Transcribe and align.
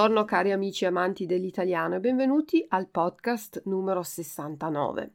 Buongiorno 0.00 0.24
cari 0.24 0.50
amici 0.50 0.86
amanti 0.86 1.26
dell'italiano 1.26 1.96
e 1.96 2.00
benvenuti 2.00 2.64
al 2.70 2.88
podcast 2.88 3.64
numero 3.66 4.02
69. 4.02 5.12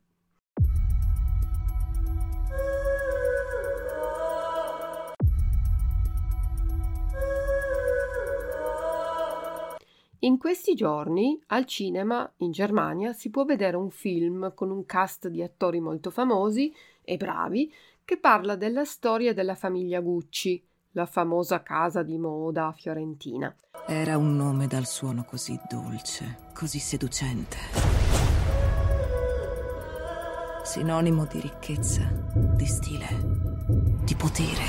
In 10.20 10.38
questi 10.38 10.76
giorni 10.76 11.42
al 11.48 11.66
cinema 11.66 12.32
in 12.38 12.52
Germania 12.52 13.12
si 13.12 13.32
può 13.32 13.44
vedere 13.44 13.78
un 13.78 13.90
film 13.90 14.54
con 14.54 14.70
un 14.70 14.86
cast 14.86 15.30
di 15.30 15.42
attori 15.42 15.80
molto 15.80 16.12
famosi 16.12 16.72
e 17.02 17.18
bravi 17.18 17.74
che 18.04 18.20
parla 18.20 18.56
della 18.56 18.86
storia 18.86 19.34
della 19.34 19.56
famiglia 19.56 20.00
Gucci, 20.00 20.64
la 20.96 21.06
famosa 21.06 21.62
casa 21.62 22.04
di 22.04 22.18
moda 22.18 22.74
fiorentina. 22.76 23.54
Era 23.86 24.18
un 24.18 24.36
nome 24.36 24.66
dal 24.66 24.86
suono 24.86 25.26
così 25.26 25.60
dolce, 25.70 26.48
così 26.54 26.80
seducente. 26.80 27.58
Sinonimo 30.64 31.26
di 31.26 31.42
ricchezza, 31.42 32.10
di 32.34 32.66
stile, 32.66 33.08
di 34.06 34.16
potere. 34.16 34.64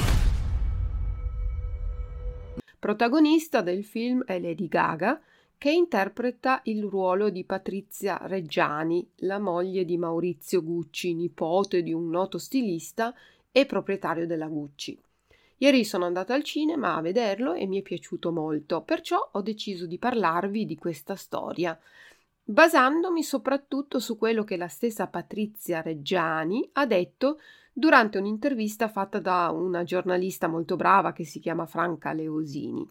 Protagonista 2.78 3.62
del 3.62 3.84
film 3.84 4.25
è 4.25 4.41
Lady 4.41 4.66
Gaga, 4.66 5.20
che 5.56 5.70
interpreta 5.70 6.60
il 6.65 6.84
ruolo 6.84 7.31
di 7.31 7.44
Patrizia 7.44 8.19
Reggiani, 8.22 9.09
la 9.19 9.38
moglie 9.38 9.84
di 9.84 9.97
Maurizio 9.97 10.62
Gucci, 10.62 11.15
nipote 11.15 11.82
di 11.82 11.92
un 11.92 12.10
noto 12.10 12.38
stilista 12.38 13.15
e 13.53 13.65
proprietario 13.65 14.26
della 14.26 14.48
Gucci. 14.48 15.00
Ieri 15.59 15.87
sono 15.87 16.05
andata 16.05 16.34
al 16.34 16.43
cinema 16.43 16.97
a 16.97 17.00
vederlo 17.00 17.55
e 17.55 17.67
mi 17.67 17.78
è 17.78 17.83
piaciuto 17.83 18.31
molto, 18.31 18.83
perciò 18.83 19.31
ho 19.33 19.41
deciso 19.41 19.87
di 19.87 19.97
parlarvi 19.97 20.67
di 20.67 20.77
questa 20.77 21.15
storia, 21.15 21.78
basandomi 22.44 23.22
soprattutto 23.22 23.99
su 23.99 24.19
quello 24.19 24.45
che 24.45 24.59
la 24.59 24.69
stessa 24.69 25.06
Patrizia 25.06 25.81
Reggiani 25.81 26.69
ha 26.75 26.84
detto 26.84 27.41
durante 27.72 28.19
un'intervista 28.19 28.89
fatta 28.89 29.19
da 29.19 29.50
una 29.50 29.83
giornalista 29.83 30.47
molto 30.47 30.77
brava 30.77 31.12
che 31.12 31.25
si 31.25 31.41
chiama 31.41 31.65
Franca 31.65 32.12
Leosini. 32.12 32.87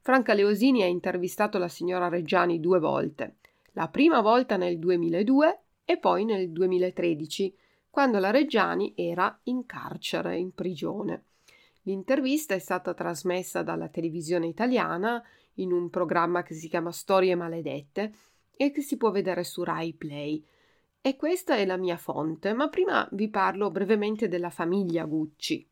Franca 0.00 0.32
Leosini 0.32 0.82
ha 0.82 0.86
intervistato 0.86 1.58
la 1.58 1.68
signora 1.68 2.08
Reggiani 2.08 2.58
due 2.58 2.78
volte, 2.78 3.36
la 3.72 3.88
prima 3.88 4.22
volta 4.22 4.56
nel 4.56 4.78
2002 4.78 5.60
e 5.84 5.98
poi 5.98 6.24
nel 6.24 6.50
2013, 6.50 7.54
quando 7.90 8.18
la 8.18 8.30
Reggiani 8.30 8.94
era 8.96 9.38
in 9.44 9.66
carcere, 9.66 10.38
in 10.38 10.54
prigione. 10.54 11.24
L'intervista 11.88 12.54
è 12.54 12.58
stata 12.58 12.92
trasmessa 12.92 13.62
dalla 13.62 13.88
televisione 13.88 14.46
italiana 14.46 15.24
in 15.54 15.72
un 15.72 15.88
programma 15.88 16.42
che 16.42 16.52
si 16.52 16.68
chiama 16.68 16.92
Storie 16.92 17.34
maledette 17.34 18.12
e 18.54 18.70
che 18.72 18.82
si 18.82 18.98
può 18.98 19.10
vedere 19.10 19.42
su 19.42 19.64
Rai 19.64 19.94
Play. 19.94 20.44
E 21.00 21.16
questa 21.16 21.56
è 21.56 21.64
la 21.64 21.78
mia 21.78 21.96
fonte, 21.96 22.52
ma 22.52 22.68
prima 22.68 23.08
vi 23.12 23.30
parlo 23.30 23.70
brevemente 23.70 24.28
della 24.28 24.50
famiglia 24.50 25.06
Gucci. 25.06 25.66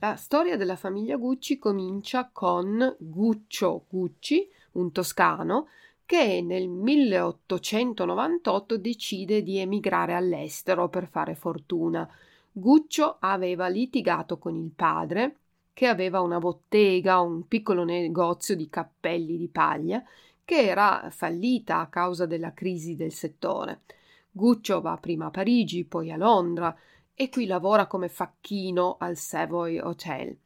La 0.00 0.16
storia 0.16 0.56
della 0.56 0.74
famiglia 0.74 1.16
Gucci 1.16 1.56
comincia 1.56 2.30
con 2.32 2.96
Guccio 2.98 3.84
Gucci, 3.88 4.44
un 4.72 4.90
toscano, 4.90 5.68
che 6.04 6.42
nel 6.42 6.66
1898 6.66 8.76
decide 8.76 9.44
di 9.44 9.58
emigrare 9.58 10.14
all'estero 10.14 10.88
per 10.88 11.06
fare 11.06 11.36
fortuna. 11.36 12.10
Guccio 12.52 13.16
aveva 13.20 13.68
litigato 13.68 14.38
con 14.38 14.56
il 14.56 14.70
padre, 14.74 15.36
che 15.72 15.86
aveva 15.86 16.20
una 16.20 16.38
bottega, 16.38 17.20
un 17.20 17.46
piccolo 17.46 17.84
negozio 17.84 18.56
di 18.56 18.68
cappelli 18.68 19.36
di 19.36 19.48
paglia, 19.48 20.02
che 20.44 20.62
era 20.62 21.08
fallita 21.10 21.78
a 21.78 21.88
causa 21.88 22.26
della 22.26 22.52
crisi 22.52 22.96
del 22.96 23.12
settore. 23.12 23.82
Guccio 24.30 24.80
va 24.80 24.96
prima 24.96 25.26
a 25.26 25.30
Parigi, 25.30 25.84
poi 25.84 26.10
a 26.10 26.16
Londra, 26.16 26.76
e 27.14 27.28
qui 27.28 27.46
lavora 27.46 27.86
come 27.86 28.08
facchino 28.08 28.96
al 28.98 29.16
Savoy 29.16 29.78
Hotel. 29.78 30.36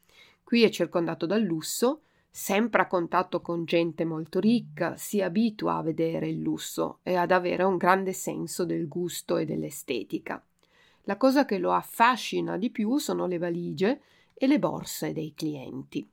Qui 0.42 0.64
è 0.64 0.70
circondato 0.70 1.24
dal 1.24 1.42
lusso, 1.42 2.02
sempre 2.28 2.82
a 2.82 2.86
contatto 2.86 3.40
con 3.40 3.64
gente 3.64 4.04
molto 4.04 4.40
ricca, 4.40 4.96
si 4.96 5.22
abitua 5.22 5.76
a 5.76 5.82
vedere 5.82 6.28
il 6.28 6.40
lusso 6.40 6.98
e 7.02 7.14
ad 7.14 7.30
avere 7.30 7.62
un 7.62 7.76
grande 7.76 8.12
senso 8.12 8.64
del 8.64 8.88
gusto 8.88 9.36
e 9.36 9.44
dell'estetica. 9.44 10.44
La 11.02 11.16
cosa 11.16 11.44
che 11.44 11.58
lo 11.58 11.72
affascina 11.72 12.56
di 12.56 12.70
più 12.70 12.98
sono 12.98 13.26
le 13.26 13.38
valigie 13.38 14.00
e 14.34 14.46
le 14.46 14.58
borse 14.58 15.12
dei 15.12 15.34
clienti. 15.34 16.08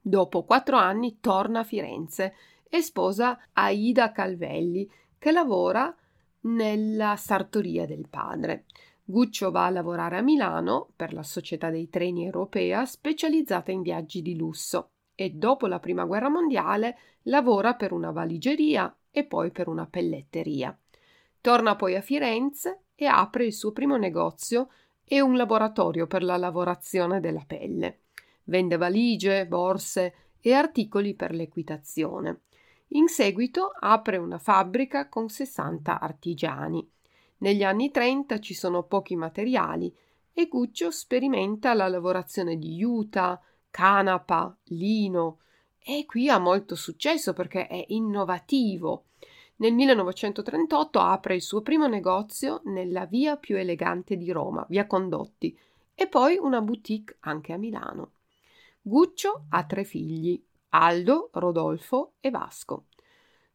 Dopo 0.00 0.44
quattro 0.44 0.76
anni 0.76 1.18
torna 1.20 1.60
a 1.60 1.64
Firenze 1.64 2.34
e 2.68 2.82
sposa 2.82 3.38
Aida 3.52 4.12
Calvelli, 4.12 4.88
che 5.18 5.32
lavora 5.32 5.94
nella 6.40 7.16
sartoria 7.16 7.86
del 7.86 8.08
padre. 8.08 8.64
Guccio 9.04 9.50
va 9.50 9.66
a 9.66 9.70
lavorare 9.70 10.18
a 10.18 10.22
Milano 10.22 10.90
per 10.94 11.12
la 11.12 11.22
Società 11.22 11.70
dei 11.70 11.88
Treni 11.88 12.24
Europea 12.24 12.84
specializzata 12.84 13.70
in 13.70 13.82
viaggi 13.82 14.20
di 14.20 14.36
lusso 14.36 14.90
e 15.14 15.30
dopo 15.30 15.66
la 15.66 15.80
Prima 15.80 16.04
Guerra 16.04 16.28
Mondiale 16.28 16.98
lavora 17.22 17.74
per 17.74 17.92
una 17.92 18.10
valigeria 18.10 18.94
e 19.10 19.24
poi 19.24 19.50
per 19.50 19.66
una 19.68 19.86
pelletteria. 19.86 20.78
Torna 21.40 21.74
poi 21.74 21.96
a 21.96 22.00
Firenze 22.02 22.82
e 23.00 23.06
apre 23.06 23.44
il 23.44 23.52
suo 23.52 23.70
primo 23.70 23.96
negozio 23.96 24.70
e 25.04 25.20
un 25.20 25.36
laboratorio 25.36 26.08
per 26.08 26.24
la 26.24 26.36
lavorazione 26.36 27.20
della 27.20 27.44
pelle. 27.46 28.00
Vende 28.44 28.76
valigie, 28.76 29.46
borse 29.46 30.14
e 30.40 30.52
articoli 30.52 31.14
per 31.14 31.32
l'equitazione. 31.32 32.40
In 32.88 33.06
seguito 33.06 33.70
apre 33.78 34.16
una 34.16 34.38
fabbrica 34.38 35.08
con 35.08 35.28
60 35.28 36.00
artigiani. 36.00 36.90
Negli 37.38 37.62
anni 37.62 37.92
30 37.92 38.40
ci 38.40 38.52
sono 38.52 38.82
pochi 38.82 39.14
materiali 39.14 39.94
e 40.32 40.48
Guccio 40.48 40.90
sperimenta 40.90 41.74
la 41.74 41.86
lavorazione 41.86 42.56
di 42.56 42.74
juta, 42.74 43.40
canapa, 43.70 44.56
lino 44.64 45.38
e 45.78 46.04
qui 46.04 46.28
ha 46.28 46.38
molto 46.38 46.74
successo 46.74 47.32
perché 47.32 47.68
è 47.68 47.84
innovativo. 47.88 49.04
Nel 49.60 49.72
1938 49.74 51.00
apre 51.00 51.34
il 51.34 51.42
suo 51.42 51.62
primo 51.62 51.88
negozio 51.88 52.60
nella 52.66 53.06
via 53.06 53.36
più 53.36 53.56
elegante 53.56 54.16
di 54.16 54.30
Roma, 54.30 54.64
via 54.68 54.86
Condotti, 54.86 55.58
e 55.94 56.06
poi 56.06 56.38
una 56.40 56.60
boutique 56.60 57.16
anche 57.20 57.52
a 57.52 57.56
Milano. 57.56 58.12
Guccio 58.80 59.46
ha 59.48 59.64
tre 59.64 59.82
figli, 59.82 60.40
Aldo, 60.70 61.30
Rodolfo 61.32 62.12
e 62.20 62.30
Vasco. 62.30 62.84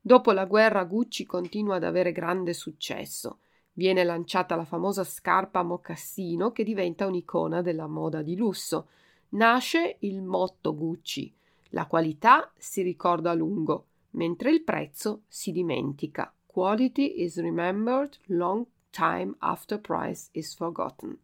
Dopo 0.01 0.33
la 0.33 0.43
guerra 0.43 0.83
Gucci 0.83 1.25
continua 1.25 1.77
ad 1.77 1.85
avere 1.85 2.11
grande 2.11 2.51
successo. 2.51 3.39
Viene 3.71 4.03
lanciata 4.03 4.57
la 4.57 4.65
famosa 4.65 5.05
scarpa 5.05 5.63
mocassino 5.63 6.51
che 6.51 6.65
diventa 6.65 7.07
un'icona 7.07 7.61
della 7.61 7.87
moda 7.87 8.21
di 8.21 8.35
lusso. 8.35 8.89
Nasce 9.29 9.95
il 9.99 10.21
motto 10.21 10.75
Gucci. 10.75 11.33
La 11.69 11.85
qualità 11.85 12.51
si 12.57 12.81
ricorda 12.81 13.31
a 13.31 13.35
lungo, 13.35 13.85
mentre 14.13 14.51
il 14.51 14.63
prezzo 14.63 15.21
si 15.27 15.51
dimentica. 15.51 16.33
Quality 16.45 17.21
is 17.21 17.39
remembered 17.39 18.17
long 18.27 18.65
time 18.91 19.35
after 19.39 19.79
price 19.79 20.29
is 20.31 20.55
forgotten. 20.55 21.17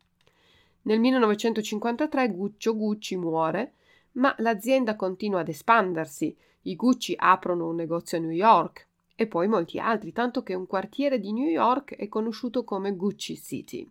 Nel 0.83 0.99
1953 0.99 2.31
Guccio 2.31 2.75
Gucci 2.75 3.15
muore, 3.15 3.73
ma 4.13 4.33
l'azienda 4.39 4.95
continua 4.95 5.41
ad 5.41 5.49
espandersi. 5.49 6.35
I 6.63 6.75
Gucci 6.75 7.13
aprono 7.17 7.67
un 7.67 7.75
negozio 7.75 8.17
a 8.17 8.21
New 8.21 8.31
York 8.31 8.87
e 9.15 9.27
poi 9.27 9.47
molti 9.47 9.79
altri, 9.79 10.11
tanto 10.11 10.43
che 10.43 10.53
un 10.53 10.65
quartiere 10.65 11.19
di 11.19 11.31
New 11.31 11.47
York 11.47 11.95
è 11.95 12.07
conosciuto 12.07 12.63
come 12.63 12.95
Gucci 12.95 13.37
City. 13.37 13.87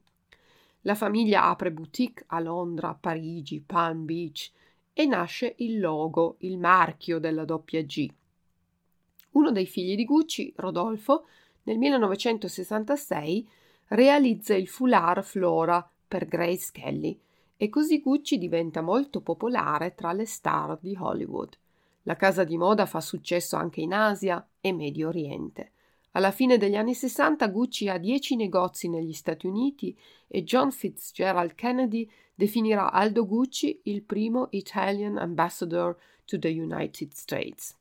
La 0.83 0.95
famiglia 0.95 1.45
apre 1.45 1.71
boutique 1.71 2.25
a 2.29 2.41
Londra, 2.41 2.95
Parigi, 2.95 3.61
Palm 3.61 4.05
Beach 4.05 4.50
e 4.93 5.06
nasce 5.06 5.55
il 5.59 5.81
logo, 5.81 6.37
il 6.39 6.59
marchio 6.59 7.19
della 7.19 7.45
doppia 7.45 7.83
G. 7.83 8.11
Uno 9.32 9.50
dei 9.50 9.66
figli 9.66 9.94
di 9.94 10.04
Gucci, 10.04 10.52
Rodolfo, 10.56 11.26
nel 11.64 11.78
1966 11.78 13.48
realizza 13.88 14.54
il 14.54 14.69
foulard 14.69 15.22
Flora 15.22 15.88
per 16.06 16.26
Grace 16.26 16.70
Kelly 16.72 17.19
e 17.56 17.69
così 17.69 18.00
Gucci 18.00 18.38
diventa 18.38 18.80
molto 18.80 19.20
popolare 19.20 19.94
tra 19.94 20.12
le 20.12 20.25
star 20.25 20.78
di 20.80 20.96
Hollywood. 20.98 21.56
La 22.02 22.16
casa 22.16 22.44
di 22.44 22.56
moda 22.56 22.86
fa 22.86 23.00
successo 23.00 23.56
anche 23.56 23.80
in 23.80 23.92
Asia 23.92 24.46
e 24.60 24.72
Medio 24.72 25.08
Oriente. 25.08 25.72
Alla 26.12 26.30
fine 26.30 26.56
degli 26.56 26.76
anni 26.76 26.94
60 26.94 27.48
Gucci 27.48 27.88
ha 27.88 27.98
10 27.98 28.36
negozi 28.36 28.88
negli 28.88 29.12
Stati 29.12 29.46
Uniti 29.46 29.96
e 30.26 30.42
John 30.42 30.70
Fitzgerald 30.70 31.54
Kennedy 31.54 32.08
definirà 32.34 32.92
Aldo 32.92 33.26
Gucci 33.26 33.80
il 33.84 34.02
primo 34.02 34.48
Italian 34.52 35.19
ambassador 35.19 35.96
to 36.25 36.38
the 36.38 36.48
United 36.48 37.12
States. 37.12 37.76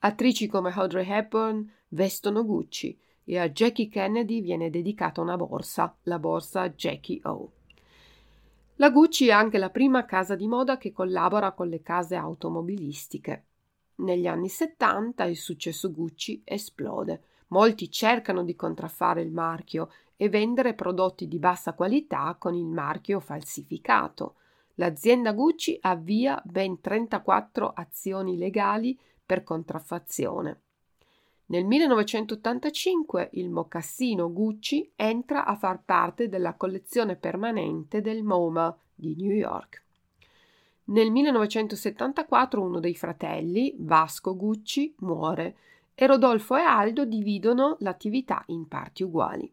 Attrici 0.00 0.46
come 0.46 0.70
Audrey 0.70 1.04
Hepburn 1.08 1.68
vestono 1.88 2.44
Gucci 2.44 2.96
e 3.24 3.36
a 3.36 3.48
Jackie 3.48 3.88
Kennedy 3.88 4.40
viene 4.40 4.70
dedicata 4.70 5.20
una 5.20 5.36
borsa, 5.36 5.92
la 6.04 6.20
borsa 6.20 6.70
Jackie 6.70 7.18
O. 7.24 7.50
La 8.76 8.90
Gucci 8.90 9.26
è 9.26 9.32
anche 9.32 9.58
la 9.58 9.70
prima 9.70 10.04
casa 10.04 10.36
di 10.36 10.46
moda 10.46 10.78
che 10.78 10.92
collabora 10.92 11.50
con 11.50 11.66
le 11.66 11.82
case 11.82 12.14
automobilistiche. 12.14 13.44
Negli 13.96 14.28
anni 14.28 14.48
70 14.48 15.24
il 15.24 15.36
successo 15.36 15.90
Gucci 15.90 16.42
esplode. 16.44 17.22
Molti 17.48 17.90
cercano 17.90 18.44
di 18.44 18.54
contraffare 18.54 19.20
il 19.22 19.32
marchio 19.32 19.90
e 20.16 20.28
vendere 20.28 20.74
prodotti 20.74 21.26
di 21.26 21.40
bassa 21.40 21.72
qualità 21.72 22.36
con 22.38 22.54
il 22.54 22.66
marchio 22.66 23.18
falsificato. 23.18 24.36
L'azienda 24.74 25.32
Gucci 25.32 25.76
avvia 25.80 26.40
ben 26.44 26.80
34 26.80 27.72
azioni 27.74 28.36
legali 28.36 28.96
per 29.28 29.44
contraffazione. 29.44 30.60
Nel 31.48 31.66
1985 31.66 33.28
il 33.32 33.50
mocassino 33.50 34.32
Gucci 34.32 34.90
entra 34.96 35.44
a 35.44 35.54
far 35.54 35.82
parte 35.84 36.30
della 36.30 36.54
collezione 36.54 37.14
permanente 37.14 38.00
del 38.00 38.22
MoMA 38.22 38.74
di 38.94 39.14
New 39.16 39.32
York. 39.32 39.82
Nel 40.84 41.10
1974 41.10 42.62
uno 42.62 42.80
dei 42.80 42.94
fratelli, 42.94 43.74
Vasco 43.76 44.34
Gucci, 44.34 44.94
muore 45.00 45.56
e 45.94 46.06
Rodolfo 46.06 46.56
e 46.56 46.62
Aldo 46.62 47.04
dividono 47.04 47.76
l'attività 47.80 48.42
in 48.46 48.66
parti 48.66 49.02
uguali. 49.02 49.52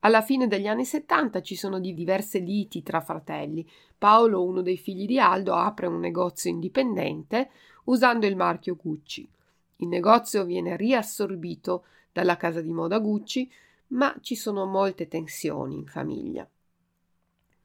Alla 0.00 0.22
fine 0.22 0.46
degli 0.46 0.66
anni 0.66 0.86
70 0.86 1.42
ci 1.42 1.56
sono 1.56 1.78
diverse 1.78 2.38
liti 2.38 2.82
tra 2.82 3.02
fratelli. 3.02 3.66
Paolo, 3.98 4.42
uno 4.42 4.62
dei 4.62 4.78
figli 4.78 5.04
di 5.04 5.18
Aldo, 5.18 5.54
apre 5.54 5.86
un 5.86 6.00
negozio 6.00 6.50
indipendente 6.50 7.50
usando 7.84 8.26
il 8.26 8.36
marchio 8.36 8.76
Gucci. 8.76 9.28
Il 9.76 9.88
negozio 9.88 10.44
viene 10.44 10.76
riassorbito 10.76 11.84
dalla 12.12 12.36
casa 12.36 12.60
di 12.60 12.70
moda 12.70 12.98
Gucci, 12.98 13.50
ma 13.88 14.14
ci 14.20 14.36
sono 14.36 14.64
molte 14.66 15.08
tensioni 15.08 15.76
in 15.76 15.86
famiglia. 15.86 16.48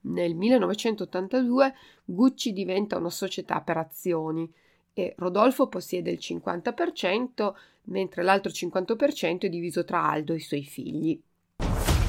Nel 0.01 0.35
1982 0.35 1.73
Gucci 2.05 2.53
diventa 2.53 2.97
una 2.97 3.09
società 3.09 3.61
per 3.61 3.77
azioni 3.77 4.51
e 4.93 5.13
Rodolfo 5.17 5.67
possiede 5.67 6.11
il 6.11 6.19
50%, 6.21 7.53
mentre 7.83 8.23
l'altro 8.23 8.51
50% 8.51 9.41
è 9.41 9.49
diviso 9.49 9.83
tra 9.83 10.03
Aldo 10.03 10.33
e 10.33 10.37
i 10.37 10.41
suoi 10.41 10.63
figli. 10.63 11.21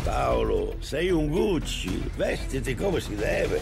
Paolo, 0.05 0.77
sei 0.81 1.11
un 1.11 1.29
Gucci, 1.29 2.11
vestiti 2.17 2.75
come 2.75 3.01
si 3.01 3.15
deve. 3.15 3.61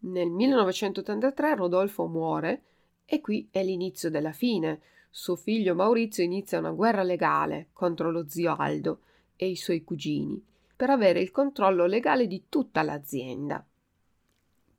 Nel 0.00 0.28
1983 0.28 1.54
Rodolfo 1.56 2.06
muore 2.06 2.62
e 3.06 3.20
qui 3.20 3.48
è 3.50 3.62
l'inizio 3.62 4.10
della 4.10 4.32
fine. 4.32 4.80
Suo 5.08 5.36
figlio 5.36 5.74
Maurizio 5.74 6.22
inizia 6.22 6.58
una 6.58 6.72
guerra 6.72 7.02
legale 7.02 7.68
contro 7.72 8.10
lo 8.10 8.28
zio 8.28 8.54
Aldo 8.56 9.00
e 9.36 9.48
i 9.48 9.56
suoi 9.56 9.82
cugini 9.84 10.44
per 10.76 10.90
avere 10.90 11.20
il 11.20 11.30
controllo 11.30 11.86
legale 11.86 12.26
di 12.26 12.44
tutta 12.50 12.82
l'azienda. 12.82 13.64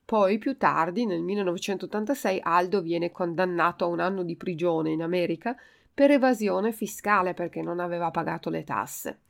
Poi, 0.05 0.37
più 0.37 0.55
tardi, 0.57 1.05
nel 1.05 1.21
1986, 1.21 2.39
Aldo 2.43 2.81
viene 2.81 3.11
condannato 3.11 3.83
a 3.83 3.87
un 3.87 3.99
anno 3.99 4.21
di 4.23 4.35
prigione 4.35 4.91
in 4.91 5.01
America 5.01 5.57
per 5.93 6.11
evasione 6.11 6.71
fiscale 6.71 7.33
perché 7.33 7.63
non 7.63 7.79
aveva 7.79 8.11
pagato 8.11 8.51
le 8.51 8.63
tasse. 8.63 9.21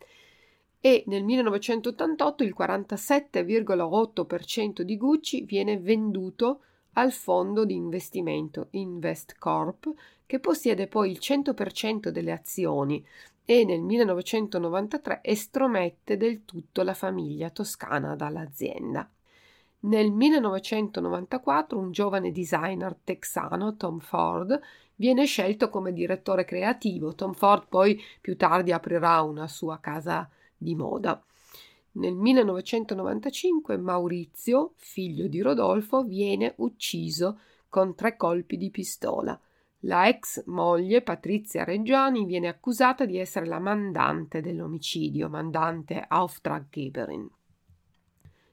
E 0.79 1.03
nel 1.07 1.23
1988 1.23 2.43
il 2.43 2.53
47,8% 2.55 4.81
di 4.81 4.97
Gucci 4.97 5.45
viene 5.45 5.79
venduto 5.79 6.61
al 6.97 7.11
fondo 7.11 7.63
di 7.63 7.75
investimento 7.75 8.67
Invest 8.71 9.37
Corp, 9.37 9.91
che 10.25 10.39
possiede 10.39 10.87
poi 10.87 11.11
il 11.11 11.19
100% 11.21 12.09
delle 12.09 12.31
azioni 12.31 13.05
e 13.45 13.63
nel 13.63 13.81
1993 13.81 15.19
estromette 15.23 16.17
del 16.17 16.43
tutto 16.43 16.81
la 16.81 16.93
famiglia 16.93 17.49
toscana 17.49 18.15
dall'azienda. 18.15 19.09
Nel 19.81 20.11
1994 20.11 21.77
un 21.77 21.91
giovane 21.91 22.31
designer 22.31 22.95
texano, 23.03 23.77
Tom 23.77 23.99
Ford, 23.99 24.59
viene 24.95 25.25
scelto 25.25 25.69
come 25.69 25.93
direttore 25.93 26.45
creativo. 26.45 27.13
Tom 27.13 27.33
Ford 27.33 27.67
poi 27.69 28.01
più 28.19 28.35
tardi 28.35 28.71
aprirà 28.71 29.21
una 29.21 29.47
sua 29.47 29.79
casa 29.79 30.27
di 30.57 30.73
moda. 30.73 31.23
Nel 31.97 32.13
1995 32.13 33.75
Maurizio, 33.77 34.73
figlio 34.75 35.27
di 35.27 35.41
Rodolfo, 35.41 36.03
viene 36.03 36.53
ucciso 36.57 37.39
con 37.69 37.95
tre 37.95 38.15
colpi 38.15 38.55
di 38.55 38.69
pistola. 38.69 39.39
La 39.81 40.07
ex 40.07 40.43
moglie 40.45 41.01
Patrizia 41.01 41.63
Reggiani 41.63 42.25
viene 42.25 42.49
accusata 42.49 43.05
di 43.05 43.17
essere 43.17 43.47
la 43.47 43.57
mandante 43.57 44.41
dell'omicidio, 44.41 45.27
mandante 45.27 46.05
Auftraggeberin. 46.07 47.27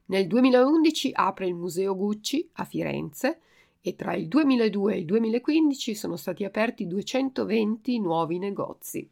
Nel 0.06 0.26
2011 0.26 1.10
apre 1.12 1.46
il 1.46 1.54
Museo 1.54 1.94
Gucci 1.94 2.48
a 2.54 2.64
Firenze 2.64 3.40
e 3.82 3.94
tra 3.94 4.14
il 4.14 4.26
2002 4.26 4.94
e 4.94 4.98
il 5.00 5.04
2015 5.04 5.94
sono 5.94 6.16
stati 6.16 6.44
aperti 6.44 6.86
220 6.86 8.00
nuovi 8.00 8.38
negozi. 8.38 9.06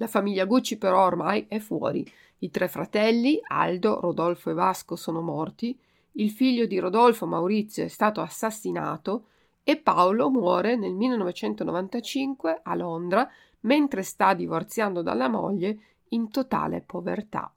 La 0.00 0.08
famiglia 0.08 0.44
Gucci 0.46 0.78
però 0.78 1.04
ormai 1.04 1.46
è 1.48 1.58
fuori. 1.58 2.08
I 2.40 2.50
tre 2.50 2.68
fratelli, 2.68 3.40
Aldo, 3.42 3.98
Rodolfo 4.00 4.50
e 4.50 4.54
Vasco, 4.54 4.94
sono 4.94 5.20
morti. 5.20 5.76
Il 6.12 6.30
figlio 6.30 6.66
di 6.66 6.78
Rodolfo, 6.78 7.26
Maurizio, 7.26 7.84
è 7.84 7.88
stato 7.88 8.20
assassinato 8.20 9.26
e 9.64 9.76
Paolo 9.76 10.30
muore 10.30 10.76
nel 10.76 10.94
1995 10.94 12.60
a 12.62 12.74
Londra 12.74 13.28
mentre 13.60 14.02
sta 14.02 14.34
divorziando 14.34 15.02
dalla 15.02 15.28
moglie 15.28 15.78
in 16.10 16.30
totale 16.30 16.80
povertà. 16.80 17.52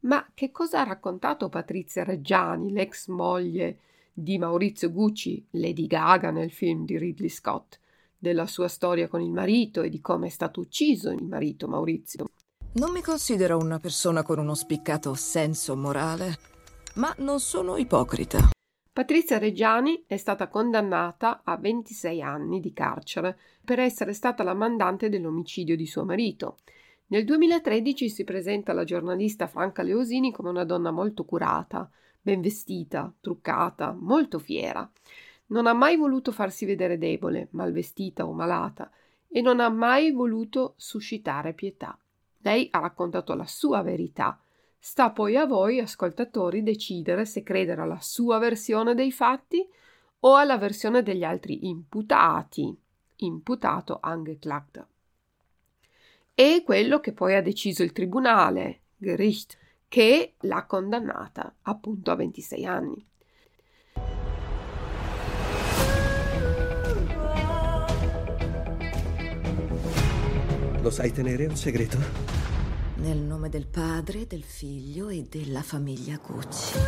Ma 0.00 0.24
che 0.32 0.52
cosa 0.52 0.80
ha 0.80 0.84
raccontato 0.84 1.48
Patrizia 1.48 2.04
Reggiani, 2.04 2.70
l'ex 2.70 3.08
moglie 3.08 3.78
di 4.12 4.38
Maurizio 4.38 4.92
Gucci, 4.92 5.44
Lady 5.50 5.86
Gaga 5.88 6.30
nel 6.30 6.52
film 6.52 6.84
di 6.84 6.96
Ridley 6.96 7.28
Scott, 7.28 7.80
della 8.16 8.46
sua 8.46 8.68
storia 8.68 9.08
con 9.08 9.20
il 9.20 9.32
marito 9.32 9.82
e 9.82 9.88
di 9.88 10.00
come 10.00 10.28
è 10.28 10.30
stato 10.30 10.60
ucciso 10.60 11.10
il 11.10 11.24
marito 11.24 11.66
Maurizio? 11.66 12.30
Non 12.78 12.92
mi 12.92 13.02
considero 13.02 13.58
una 13.58 13.80
persona 13.80 14.22
con 14.22 14.38
uno 14.38 14.54
spiccato 14.54 15.12
senso 15.14 15.74
morale, 15.74 16.38
ma 16.94 17.12
non 17.18 17.40
sono 17.40 17.76
ipocrita. 17.76 18.50
Patrizia 18.92 19.36
Reggiani 19.36 20.04
è 20.06 20.16
stata 20.16 20.46
condannata 20.46 21.40
a 21.42 21.56
26 21.56 22.22
anni 22.22 22.60
di 22.60 22.72
carcere 22.72 23.36
per 23.64 23.80
essere 23.80 24.12
stata 24.12 24.44
la 24.44 24.54
mandante 24.54 25.08
dell'omicidio 25.08 25.74
di 25.74 25.88
suo 25.88 26.04
marito. 26.04 26.58
Nel 27.08 27.24
2013 27.24 28.08
si 28.08 28.22
presenta 28.22 28.72
la 28.72 28.84
giornalista 28.84 29.48
Franca 29.48 29.82
Leosini 29.82 30.30
come 30.30 30.50
una 30.50 30.64
donna 30.64 30.92
molto 30.92 31.24
curata, 31.24 31.90
ben 32.22 32.40
vestita, 32.40 33.12
truccata, 33.20 33.92
molto 33.98 34.38
fiera. 34.38 34.88
Non 35.46 35.66
ha 35.66 35.72
mai 35.72 35.96
voluto 35.96 36.30
farsi 36.30 36.64
vedere 36.64 36.96
debole, 36.96 37.48
malvestita 37.50 38.24
o 38.24 38.32
malata 38.32 38.88
e 39.26 39.40
non 39.40 39.58
ha 39.58 39.68
mai 39.68 40.12
voluto 40.12 40.74
suscitare 40.76 41.54
pietà. 41.54 41.98
Lei 42.38 42.68
ha 42.70 42.78
raccontato 42.78 43.34
la 43.34 43.46
sua 43.46 43.82
verità. 43.82 44.40
Sta 44.78 45.10
poi 45.10 45.36
a 45.36 45.44
voi, 45.44 45.80
ascoltatori, 45.80 46.62
decidere 46.62 47.24
se 47.24 47.42
credere 47.42 47.82
alla 47.82 48.00
sua 48.00 48.38
versione 48.38 48.94
dei 48.94 49.10
fatti 49.10 49.66
o 50.20 50.36
alla 50.36 50.56
versione 50.56 51.02
degli 51.02 51.24
altri 51.24 51.66
imputati, 51.66 52.76
imputato 53.16 53.98
angeklagter. 54.00 54.86
E 56.34 56.62
quello 56.64 57.00
che 57.00 57.12
poi 57.12 57.34
ha 57.34 57.42
deciso 57.42 57.82
il 57.82 57.92
tribunale, 57.92 58.82
Gericht, 58.96 59.58
che 59.88 60.34
l'ha 60.40 60.64
condannata 60.66 61.56
appunto 61.62 62.10
a 62.10 62.14
26 62.14 62.66
anni. 62.66 63.06
Lo 70.88 70.94
sai 70.94 71.12
tenere 71.12 71.44
un 71.44 71.54
segreto? 71.54 71.98
Nel 72.94 73.18
nome 73.18 73.50
del 73.50 73.66
padre, 73.66 74.26
del 74.26 74.42
figlio 74.42 75.10
e 75.10 75.26
della 75.28 75.60
famiglia 75.60 76.16
Gucci. 76.16 76.78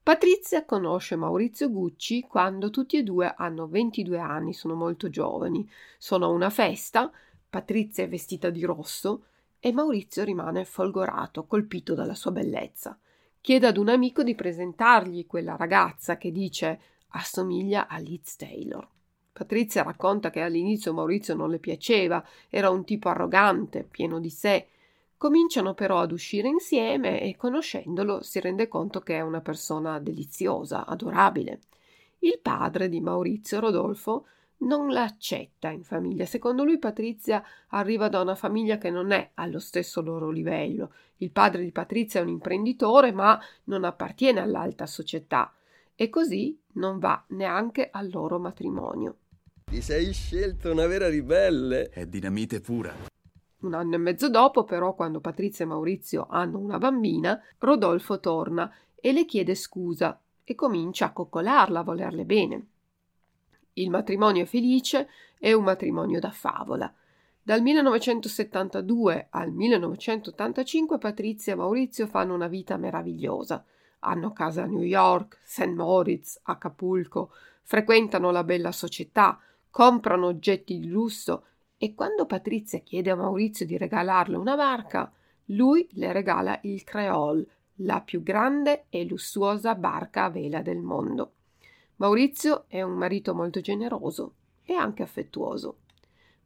Patrizia 0.00 0.64
conosce 0.64 1.16
Maurizio 1.16 1.68
Gucci 1.68 2.20
quando 2.20 2.70
tutti 2.70 2.96
e 2.96 3.02
due 3.02 3.34
hanno 3.36 3.66
22 3.66 4.16
anni, 4.16 4.52
sono 4.52 4.76
molto 4.76 5.10
giovani. 5.10 5.68
Sono 5.98 6.26
a 6.26 6.28
una 6.28 6.48
festa, 6.48 7.10
Patrizia 7.48 8.04
è 8.04 8.08
vestita 8.08 8.50
di 8.50 8.62
rosso 8.62 9.24
e 9.58 9.72
Maurizio 9.72 10.22
rimane 10.22 10.64
folgorato, 10.64 11.44
colpito 11.44 11.94
dalla 11.94 12.14
sua 12.14 12.30
bellezza. 12.30 12.96
Chiede 13.40 13.66
ad 13.66 13.78
un 13.78 13.88
amico 13.88 14.22
di 14.22 14.36
presentargli 14.36 15.26
quella 15.26 15.56
ragazza 15.56 16.16
che 16.16 16.30
dice 16.30 16.80
assomiglia 17.10 17.86
a 17.86 17.98
Liz 17.98 18.36
Taylor. 18.36 18.86
Patrizia 19.32 19.82
racconta 19.82 20.30
che 20.30 20.42
all'inizio 20.42 20.92
Maurizio 20.92 21.34
non 21.34 21.50
le 21.50 21.58
piaceva, 21.58 22.22
era 22.48 22.68
un 22.68 22.84
tipo 22.84 23.08
arrogante, 23.08 23.84
pieno 23.84 24.20
di 24.20 24.28
sé. 24.28 24.68
Cominciano 25.16 25.74
però 25.74 26.00
ad 26.00 26.12
uscire 26.12 26.48
insieme 26.48 27.22
e 27.22 27.36
conoscendolo 27.36 28.22
si 28.22 28.40
rende 28.40 28.68
conto 28.68 29.00
che 29.00 29.16
è 29.16 29.20
una 29.20 29.40
persona 29.40 29.98
deliziosa, 29.98 30.84
adorabile. 30.84 31.60
Il 32.20 32.38
padre 32.42 32.88
di 32.88 33.00
Maurizio, 33.00 33.60
Rodolfo, 33.60 34.26
non 34.58 34.90
l'accetta 34.90 35.70
in 35.70 35.84
famiglia. 35.84 36.26
Secondo 36.26 36.64
lui 36.64 36.78
Patrizia 36.78 37.42
arriva 37.68 38.08
da 38.08 38.20
una 38.20 38.34
famiglia 38.34 38.76
che 38.78 38.90
non 38.90 39.10
è 39.10 39.30
allo 39.34 39.58
stesso 39.58 40.02
loro 40.02 40.30
livello. 40.30 40.92
Il 41.18 41.30
padre 41.30 41.62
di 41.62 41.72
Patrizia 41.72 42.20
è 42.20 42.22
un 42.22 42.28
imprenditore, 42.28 43.12
ma 43.12 43.40
non 43.64 43.84
appartiene 43.84 44.40
all'alta 44.40 44.86
società 44.86 45.52
e 46.00 46.08
così 46.08 46.58
non 46.76 46.98
va 46.98 47.22
neanche 47.28 47.90
al 47.92 48.10
loro 48.10 48.38
matrimonio. 48.38 49.16
Ti 49.66 49.82
sei 49.82 50.14
scelto 50.14 50.72
una 50.72 50.86
vera 50.86 51.10
ribelle. 51.10 51.90
È 51.90 52.06
dinamite 52.06 52.62
pura. 52.62 52.90
Un 53.58 53.74
anno 53.74 53.96
e 53.96 53.98
mezzo 53.98 54.30
dopo, 54.30 54.64
però, 54.64 54.94
quando 54.94 55.20
Patrizia 55.20 55.66
e 55.66 55.68
Maurizio 55.68 56.26
hanno 56.30 56.56
una 56.56 56.78
bambina, 56.78 57.38
Rodolfo 57.58 58.18
torna 58.18 58.74
e 58.94 59.12
le 59.12 59.26
chiede 59.26 59.54
scusa 59.54 60.18
e 60.42 60.54
comincia 60.54 61.04
a 61.04 61.12
coccolarla, 61.12 61.80
a 61.80 61.84
volerle 61.84 62.24
bene. 62.24 62.66
Il 63.74 63.90
matrimonio 63.90 64.44
è 64.44 64.46
felice, 64.46 65.06
è 65.38 65.52
un 65.52 65.64
matrimonio 65.64 66.18
da 66.18 66.30
favola. 66.30 66.90
Dal 67.42 67.60
1972 67.60 69.26
al 69.28 69.52
1985 69.52 70.96
Patrizia 70.96 71.52
e 71.52 71.56
Maurizio 71.56 72.06
fanno 72.06 72.32
una 72.32 72.48
vita 72.48 72.78
meravigliosa. 72.78 73.62
Hanno 74.00 74.32
casa 74.32 74.62
a 74.62 74.66
New 74.66 74.82
York, 74.82 75.38
St. 75.42 75.66
Moritz, 75.66 76.38
Acapulco, 76.42 77.32
frequentano 77.62 78.30
la 78.30 78.44
bella 78.44 78.72
società, 78.72 79.38
comprano 79.70 80.26
oggetti 80.26 80.78
di 80.78 80.88
lusso 80.88 81.44
e 81.76 81.94
quando 81.94 82.26
Patrizia 82.26 82.80
chiede 82.80 83.10
a 83.10 83.16
Maurizio 83.16 83.64
di 83.64 83.78
regalarle 83.78 84.36
una 84.36 84.56
barca, 84.56 85.10
lui 85.46 85.88
le 85.92 86.12
regala 86.12 86.58
il 86.62 86.84
Creole, 86.84 87.46
la 87.76 88.00
più 88.00 88.22
grande 88.22 88.84
e 88.90 89.04
lussuosa 89.04 89.74
barca 89.74 90.24
a 90.24 90.30
vela 90.30 90.60
del 90.62 90.78
mondo. 90.78 91.32
Maurizio 91.96 92.64
è 92.68 92.82
un 92.82 92.92
marito 92.92 93.34
molto 93.34 93.60
generoso 93.60 94.34
e 94.64 94.74
anche 94.74 95.02
affettuoso. 95.02 95.78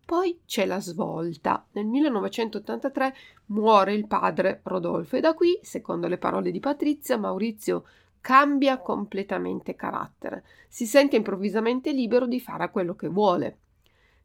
Poi 0.05 0.41
c'è 0.45 0.67
la 0.67 0.81
svolta. 0.81 1.67
Nel 1.73 1.87
1983 1.87 3.15
muore 3.47 3.95
il 3.95 4.07
padre 4.07 4.61
Rodolfo 4.65 5.17
e 5.17 5.21
da 5.21 5.35
qui, 5.35 5.59
secondo 5.63 6.09
le 6.09 6.19
parole 6.19 6.51
di 6.51 6.61
Patrizia, 6.61 7.17
Maurizio 7.17 7.85
cambia 8.21 8.79
completamente 8.79 9.75
carattere. 9.75 10.45
Si 10.69 10.87
sente 10.87 11.17
improvvisamente 11.17 11.93
libero 11.93 12.27
di 12.27 12.41
fare 12.41 12.71
quello 12.71 12.95
che 12.95 13.09
vuole. 13.09 13.59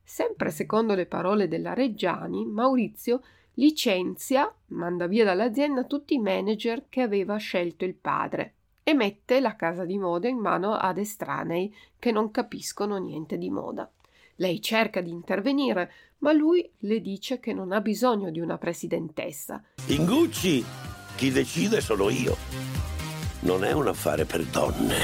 Sempre 0.03 0.51
secondo 0.51 0.95
le 0.95 1.05
parole 1.05 1.47
della 1.47 1.73
Reggiani, 1.73 2.45
Maurizio 2.45 3.21
licenzia, 3.53 4.53
manda 4.67 5.05
via 5.07 5.23
dall'azienda 5.25 5.83
tutti 5.83 6.13
i 6.13 6.19
manager 6.19 6.85
che 6.89 7.01
aveva 7.01 7.37
scelto 7.37 7.85
il 7.85 7.93
padre 7.93 8.55
e 8.83 8.93
mette 8.93 9.39
la 9.39 9.55
casa 9.55 9.85
di 9.85 9.97
moda 9.97 10.27
in 10.27 10.39
mano 10.39 10.73
ad 10.73 10.97
estranei 10.97 11.73
che 11.99 12.11
non 12.11 12.31
capiscono 12.31 12.97
niente 12.97 13.37
di 13.37 13.49
moda. 13.49 13.89
Lei 14.39 14.61
cerca 14.61 15.01
di 15.01 15.09
intervenire, 15.09 15.91
ma 16.19 16.31
lui 16.31 16.69
le 16.79 17.01
dice 17.01 17.41
che 17.41 17.51
non 17.51 17.73
ha 17.73 17.81
bisogno 17.81 18.31
di 18.31 18.39
una 18.39 18.57
presidentessa. 18.57 19.61
In 19.87 20.05
Gucci 20.05 20.63
chi 21.17 21.29
decide 21.29 21.81
sono 21.81 22.09
io. 22.09 22.37
Non 23.41 23.65
è 23.65 23.73
un 23.73 23.87
affare 23.87 24.23
per 24.23 24.45
donne. 24.45 24.95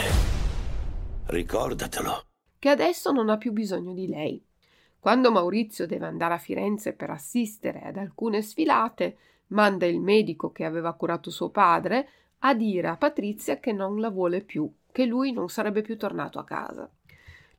Ricordatelo. 1.26 2.26
Che 2.58 2.70
adesso 2.70 3.12
non 3.12 3.28
ha 3.28 3.36
più 3.36 3.52
bisogno 3.52 3.94
di 3.94 4.08
lei. 4.08 4.42
Quando 5.00 5.32
Maurizio 5.32 5.86
deve 5.86 6.06
andare 6.06 6.36
a 6.36 6.40
Firenze 6.40 6.94
per 6.94 7.10
assistere 7.10 7.82
ad 7.82 7.98
alcune 7.98 8.42
sfilate, 8.42 9.18
manda 9.48 9.86
il 9.86 10.00
medico 10.00 10.54
che 10.54 10.64
aveva 10.64 10.94
curato 10.94 11.30
suo 11.30 11.50
padre 11.50 12.08
a 12.40 12.54
dire 12.54 12.88
a 12.88 12.96
Patrizia 12.96 13.60
che 13.60 13.74
non 13.74 14.00
la 14.00 14.10
vuole 14.10 14.40
più, 14.40 14.72
che 14.94 15.06
lui 15.06 15.34
non 15.34 15.50
sarebbe 15.50 15.82
più 15.82 15.98
tornato 15.98 16.40
a 16.40 16.46
casa. 16.46 16.90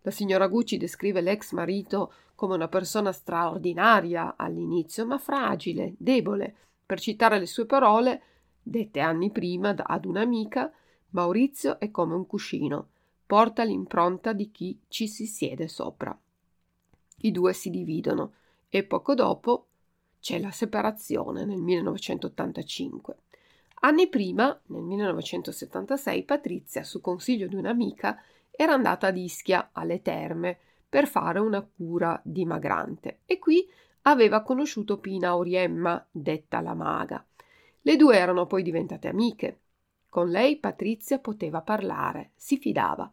La 0.06 0.12
signora 0.12 0.46
Gucci 0.46 0.76
descrive 0.76 1.20
l'ex 1.20 1.50
marito 1.50 2.12
come 2.36 2.54
una 2.54 2.68
persona 2.68 3.10
straordinaria 3.10 4.36
all'inizio, 4.36 5.04
ma 5.04 5.18
fragile, 5.18 5.94
debole. 5.98 6.54
Per 6.86 7.00
citare 7.00 7.40
le 7.40 7.46
sue 7.46 7.66
parole, 7.66 8.22
dette 8.62 9.00
anni 9.00 9.32
prima 9.32 9.74
ad 9.76 10.04
un'amica, 10.04 10.72
Maurizio 11.10 11.80
è 11.80 11.90
come 11.90 12.14
un 12.14 12.24
cuscino, 12.24 12.90
porta 13.26 13.64
l'impronta 13.64 14.32
di 14.32 14.52
chi 14.52 14.78
ci 14.86 15.08
si 15.08 15.26
siede 15.26 15.66
sopra. 15.66 16.16
I 17.22 17.32
due 17.32 17.52
si 17.52 17.68
dividono 17.70 18.34
e 18.68 18.84
poco 18.84 19.12
dopo 19.14 19.66
c'è 20.20 20.38
la 20.38 20.52
separazione 20.52 21.44
nel 21.44 21.60
1985. 21.60 23.16
Anni 23.80 24.08
prima, 24.08 24.56
nel 24.66 24.82
1976, 24.82 26.22
Patrizia, 26.22 26.84
su 26.84 27.00
consiglio 27.00 27.48
di 27.48 27.56
un'amica, 27.56 28.22
era 28.56 28.72
andata 28.72 29.08
ad 29.08 29.16
Ischia, 29.16 29.70
alle 29.72 30.02
terme, 30.02 30.58
per 30.88 31.06
fare 31.06 31.38
una 31.40 31.60
cura 31.60 32.20
dimagrante 32.24 33.20
e 33.26 33.38
qui 33.38 33.68
aveva 34.02 34.42
conosciuto 34.42 34.98
Pina 34.98 35.36
Oriemma, 35.36 36.04
detta 36.10 36.60
la 36.60 36.74
maga. 36.74 37.24
Le 37.82 37.96
due 37.96 38.16
erano 38.16 38.46
poi 38.46 38.62
diventate 38.62 39.08
amiche. 39.08 39.60
Con 40.08 40.28
lei 40.28 40.56
Patrizia 40.56 41.18
poteva 41.18 41.60
parlare, 41.60 42.30
si 42.36 42.56
fidava. 42.56 43.12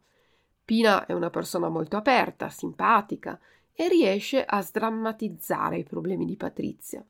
Pina 0.64 1.06
è 1.06 1.14
una 1.14 1.30
persona 1.30 1.68
molto 1.68 1.98
aperta, 1.98 2.48
simpatica 2.50 3.40
e 3.74 3.88
riesce 3.90 4.46
a 4.46 4.62
sdrammatizzare 4.62 5.78
i 5.78 5.84
problemi 5.84 6.26
di 6.26 6.38
Patrizia. 6.38 7.06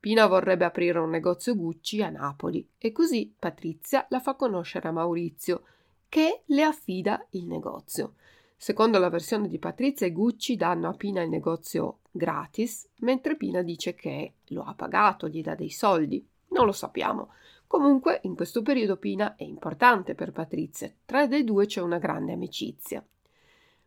Pina 0.00 0.26
vorrebbe 0.26 0.64
aprire 0.64 0.98
un 0.98 1.10
negozio 1.10 1.56
Gucci 1.56 2.02
a 2.02 2.10
Napoli 2.10 2.68
e 2.76 2.92
così 2.92 3.34
Patrizia 3.36 4.06
la 4.10 4.20
fa 4.20 4.34
conoscere 4.34 4.88
a 4.88 4.92
Maurizio, 4.92 5.62
che 6.08 6.42
le 6.46 6.62
affida 6.62 7.24
il 7.30 7.46
negozio. 7.46 8.14
Secondo 8.56 8.98
la 8.98 9.08
versione 9.08 9.46
di 9.46 9.58
Patrizia, 9.58 10.06
i 10.06 10.12
Gucci 10.12 10.56
danno 10.56 10.88
a 10.88 10.94
Pina 10.94 11.22
il 11.22 11.28
negozio 11.28 11.98
gratis, 12.10 12.88
mentre 13.00 13.36
Pina 13.36 13.62
dice 13.62 13.94
che 13.94 14.34
lo 14.48 14.64
ha 14.64 14.74
pagato, 14.74 15.28
gli 15.28 15.42
dà 15.42 15.54
dei 15.54 15.70
soldi. 15.70 16.26
Non 16.48 16.66
lo 16.66 16.72
sappiamo. 16.72 17.30
Comunque, 17.66 18.20
in 18.24 18.34
questo 18.34 18.62
periodo 18.62 18.96
Pina 18.96 19.36
è 19.36 19.44
importante 19.44 20.14
per 20.14 20.32
Patrizia. 20.32 20.92
Tra 21.04 21.26
dei 21.26 21.44
due 21.44 21.66
c'è 21.66 21.82
una 21.82 21.98
grande 21.98 22.32
amicizia. 22.32 23.04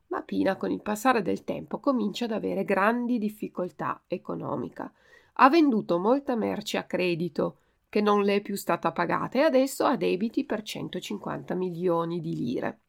Ma 0.07 0.21
Pina, 0.21 0.55
con 0.55 0.71
il 0.71 0.81
passare 0.81 1.21
del 1.21 1.43
tempo, 1.43 1.79
comincia 1.79 2.25
ad 2.25 2.31
avere 2.31 2.63
grandi 2.63 3.17
difficoltà 3.17 4.03
economica. 4.07 4.91
Ha 5.33 5.49
venduto 5.49 5.97
molta 5.97 6.35
merce 6.35 6.77
a 6.77 6.83
credito, 6.83 7.60
che 7.91 7.99
non 7.99 8.23
le 8.23 8.35
è 8.35 8.41
più 8.41 8.55
stata 8.55 8.93
pagata 8.93 9.37
e 9.37 9.41
adesso 9.41 9.83
ha 9.83 9.97
debiti 9.97 10.45
per 10.45 10.61
150 10.61 11.55
milioni 11.55 12.21
di 12.21 12.37
lire. 12.37 12.79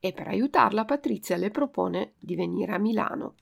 E 0.00 0.12
per 0.12 0.26
aiutarla 0.26 0.84
Patrizia 0.84 1.36
le 1.36 1.52
propone 1.52 2.14
di 2.18 2.34
venire 2.34 2.72
a 2.72 2.78
Milano. 2.78 3.34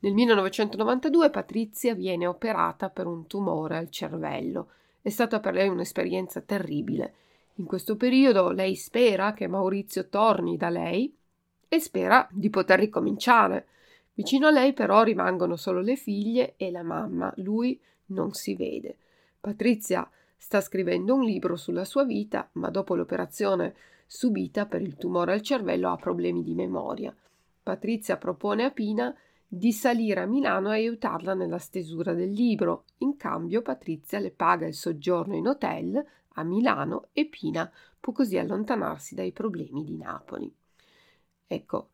Nel 0.00 0.12
1992 0.12 1.30
Patrizia 1.30 1.94
viene 1.94 2.26
operata 2.26 2.90
per 2.90 3.06
un 3.06 3.26
tumore 3.26 3.78
al 3.78 3.88
cervello. 3.88 4.72
È 5.00 5.08
stata 5.08 5.40
per 5.40 5.54
lei 5.54 5.68
un'esperienza 5.68 6.42
terribile. 6.42 7.14
In 7.54 7.64
questo 7.64 7.96
periodo 7.96 8.50
lei 8.50 8.76
spera 8.76 9.32
che 9.32 9.46
Maurizio 9.46 10.10
torni 10.10 10.58
da 10.58 10.68
lei 10.68 11.16
e 11.66 11.80
spera 11.80 12.28
di 12.30 12.50
poter 12.50 12.78
ricominciare. 12.78 13.68
Vicino 14.12 14.48
a 14.48 14.50
lei 14.50 14.74
però 14.74 15.02
rimangono 15.02 15.56
solo 15.56 15.80
le 15.80 15.96
figlie 15.96 16.56
e 16.58 16.70
la 16.70 16.82
mamma. 16.82 17.32
Lui 17.36 17.80
non 18.08 18.34
si 18.34 18.54
vede. 18.54 18.98
Patrizia 19.40 20.08
sta 20.36 20.60
scrivendo 20.60 21.14
un 21.14 21.22
libro 21.22 21.56
sulla 21.56 21.84
sua 21.84 22.04
vita, 22.04 22.48
ma 22.54 22.70
dopo 22.70 22.94
l'operazione 22.94 23.74
subita 24.06 24.66
per 24.66 24.82
il 24.82 24.96
tumore 24.96 25.32
al 25.32 25.42
cervello 25.42 25.90
ha 25.90 25.96
problemi 25.96 26.42
di 26.42 26.54
memoria. 26.54 27.14
Patrizia 27.62 28.16
propone 28.16 28.64
a 28.64 28.70
Pina 28.70 29.14
di 29.46 29.72
salire 29.72 30.20
a 30.20 30.26
Milano 30.26 30.70
e 30.70 30.76
aiutarla 30.76 31.34
nella 31.34 31.58
stesura 31.58 32.14
del 32.14 32.30
libro. 32.30 32.84
In 32.98 33.16
cambio 33.16 33.62
Patrizia 33.62 34.18
le 34.18 34.30
paga 34.30 34.66
il 34.66 34.74
soggiorno 34.74 35.36
in 35.36 35.46
hotel 35.46 36.04
a 36.34 36.42
Milano 36.42 37.08
e 37.12 37.26
Pina 37.26 37.70
può 37.98 38.12
così 38.12 38.38
allontanarsi 38.38 39.14
dai 39.14 39.32
problemi 39.32 39.84
di 39.84 39.96
Napoli. 39.96 40.52
Ecco, 41.46 41.88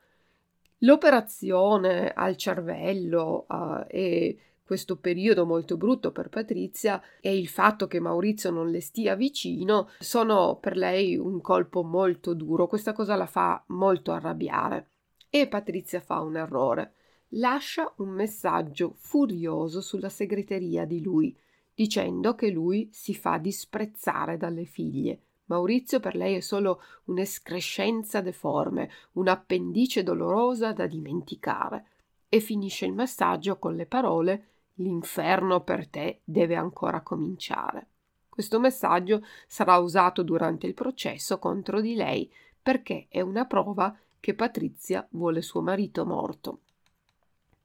l'operazione 0.78 2.12
al 2.12 2.36
cervello 2.36 3.46
uh, 3.48 3.84
e 3.88 4.38
questo 4.64 4.96
periodo 4.96 5.44
molto 5.44 5.76
brutto 5.76 6.10
per 6.10 6.30
Patrizia 6.30 7.02
e 7.20 7.36
il 7.36 7.48
fatto 7.48 7.86
che 7.86 8.00
Maurizio 8.00 8.50
non 8.50 8.70
le 8.70 8.80
stia 8.80 9.14
vicino 9.14 9.90
sono 9.98 10.56
per 10.56 10.76
lei 10.76 11.16
un 11.16 11.40
colpo 11.42 11.82
molto 11.82 12.32
duro. 12.32 12.66
Questa 12.66 12.94
cosa 12.94 13.14
la 13.14 13.26
fa 13.26 13.62
molto 13.68 14.12
arrabbiare. 14.12 14.88
E 15.28 15.48
Patrizia 15.48 16.00
fa 16.00 16.20
un 16.20 16.36
errore. 16.36 16.94
Lascia 17.36 17.92
un 17.96 18.08
messaggio 18.10 18.94
furioso 18.96 19.80
sulla 19.80 20.08
segreteria 20.08 20.86
di 20.86 21.02
lui, 21.02 21.36
dicendo 21.74 22.34
che 22.34 22.50
lui 22.50 22.88
si 22.90 23.14
fa 23.14 23.36
disprezzare 23.38 24.36
dalle 24.36 24.64
figlie. 24.64 25.20
Maurizio 25.46 26.00
per 26.00 26.16
lei 26.16 26.36
è 26.36 26.40
solo 26.40 26.80
un'escrescenza 27.04 28.22
deforme, 28.22 28.88
un'appendice 29.12 30.02
dolorosa 30.02 30.72
da 30.72 30.86
dimenticare. 30.86 31.86
E 32.28 32.40
finisce 32.40 32.86
il 32.86 32.92
messaggio 32.92 33.58
con 33.58 33.74
le 33.74 33.86
parole 33.86 34.46
L'inferno 34.78 35.62
per 35.62 35.86
te 35.88 36.20
deve 36.24 36.56
ancora 36.56 37.00
cominciare. 37.00 37.86
Questo 38.28 38.58
messaggio 38.58 39.24
sarà 39.46 39.76
usato 39.76 40.22
durante 40.22 40.66
il 40.66 40.74
processo 40.74 41.38
contro 41.38 41.80
di 41.80 41.94
lei 41.94 42.28
perché 42.60 43.06
è 43.08 43.20
una 43.20 43.44
prova 43.44 43.96
che 44.18 44.34
Patrizia 44.34 45.06
vuole 45.10 45.42
suo 45.42 45.60
marito 45.60 46.04
morto. 46.04 46.60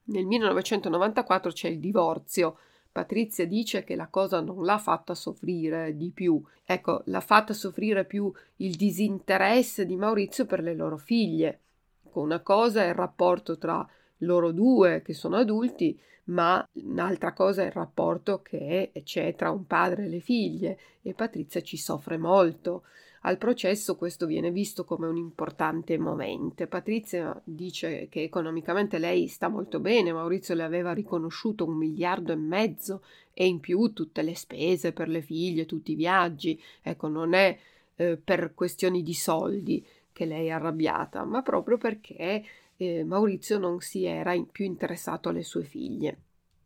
Nel 0.04 0.26
1994 0.26 1.50
c'è 1.50 1.68
il 1.68 1.80
divorzio. 1.80 2.58
Patrizia 2.92 3.46
dice 3.46 3.82
che 3.82 3.96
la 3.96 4.08
cosa 4.08 4.40
non 4.40 4.64
l'ha 4.64 4.78
fatta 4.78 5.14
soffrire 5.14 5.96
di 5.96 6.10
più. 6.10 6.40
Ecco, 6.64 7.02
l'ha 7.06 7.20
fatta 7.20 7.52
soffrire 7.52 8.04
più 8.04 8.30
il 8.56 8.76
disinteresse 8.76 9.86
di 9.86 9.96
Maurizio 9.96 10.46
per 10.46 10.60
le 10.60 10.74
loro 10.74 10.98
figlie. 10.98 11.60
Ecco, 12.04 12.20
una 12.20 12.40
cosa 12.40 12.82
è 12.82 12.88
il 12.88 12.94
rapporto 12.94 13.56
tra 13.56 13.88
loro 14.18 14.52
due 14.52 15.02
che 15.02 15.14
sono 15.14 15.36
adulti, 15.36 15.98
ma 16.30 16.66
un'altra 16.84 17.32
cosa 17.32 17.62
è 17.62 17.66
il 17.66 17.72
rapporto 17.72 18.40
che 18.42 18.92
c'è 19.04 19.34
tra 19.34 19.50
un 19.50 19.66
padre 19.66 20.04
e 20.04 20.08
le 20.08 20.20
figlie 20.20 20.78
e 21.02 21.14
Patrizia 21.14 21.60
ci 21.60 21.76
soffre 21.76 22.16
molto. 22.16 22.84
Al 23.22 23.36
processo 23.36 23.96
questo 23.96 24.24
viene 24.24 24.50
visto 24.50 24.84
come 24.84 25.06
un 25.06 25.16
importante 25.16 25.98
momento. 25.98 26.66
Patrizia 26.66 27.38
dice 27.44 28.08
che 28.08 28.22
economicamente 28.22 28.98
lei 28.98 29.26
sta 29.26 29.48
molto 29.48 29.78
bene, 29.78 30.12
Maurizio 30.12 30.54
le 30.54 30.62
aveva 30.62 30.92
riconosciuto 30.92 31.66
un 31.66 31.76
miliardo 31.76 32.32
e 32.32 32.36
mezzo 32.36 33.02
e 33.34 33.46
in 33.46 33.60
più 33.60 33.92
tutte 33.92 34.22
le 34.22 34.34
spese 34.34 34.92
per 34.92 35.08
le 35.08 35.20
figlie, 35.20 35.66
tutti 35.66 35.92
i 35.92 35.96
viaggi. 35.96 36.60
Ecco, 36.80 37.08
non 37.08 37.34
è 37.34 37.58
eh, 37.96 38.16
per 38.16 38.54
questioni 38.54 39.02
di 39.02 39.14
soldi 39.14 39.84
che 40.12 40.24
lei 40.24 40.46
è 40.46 40.50
arrabbiata, 40.50 41.24
ma 41.24 41.42
proprio 41.42 41.76
perché 41.76 42.42
eh, 42.80 43.04
Maurizio 43.04 43.58
non 43.58 43.80
si 43.80 44.04
era 44.04 44.32
in 44.32 44.46
più 44.46 44.64
interessato 44.64 45.28
alle 45.28 45.42
sue 45.42 45.64
figlie. 45.64 46.18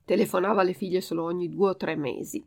Telefonava 0.04 0.60
alle 0.60 0.72
figlie 0.72 1.00
solo 1.00 1.24
ogni 1.24 1.48
due 1.48 1.70
o 1.70 1.76
tre 1.76 1.96
mesi. 1.96 2.44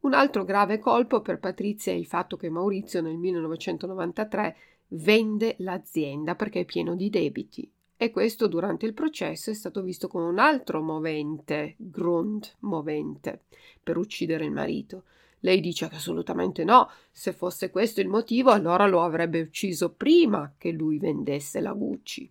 Un 0.00 0.12
altro 0.12 0.44
grave 0.44 0.80
colpo 0.80 1.20
per 1.20 1.38
Patrizia 1.38 1.92
è 1.92 1.94
il 1.94 2.06
fatto 2.06 2.36
che 2.36 2.50
Maurizio 2.50 3.00
nel 3.00 3.16
1993 3.16 4.56
vende 4.88 5.54
l'azienda 5.58 6.34
perché 6.34 6.60
è 6.60 6.64
pieno 6.64 6.96
di 6.96 7.10
debiti 7.10 7.70
e 7.96 8.10
questo 8.10 8.48
durante 8.48 8.86
il 8.86 8.94
processo 8.94 9.50
è 9.50 9.54
stato 9.54 9.82
visto 9.82 10.08
come 10.08 10.24
un 10.24 10.38
altro 10.38 10.82
movente, 10.82 11.74
Grund 11.76 12.56
movente, 12.60 13.42
per 13.80 13.98
uccidere 13.98 14.46
il 14.46 14.52
marito. 14.52 15.04
Lei 15.40 15.60
dice 15.60 15.88
che 15.88 15.94
assolutamente 15.94 16.64
no, 16.64 16.90
se 17.12 17.32
fosse 17.32 17.70
questo 17.70 18.00
il 18.00 18.08
motivo 18.08 18.50
allora 18.50 18.86
lo 18.86 19.02
avrebbe 19.02 19.42
ucciso 19.42 19.92
prima 19.92 20.54
che 20.58 20.72
lui 20.72 20.98
vendesse 20.98 21.60
la 21.60 21.72
Gucci. 21.72 22.28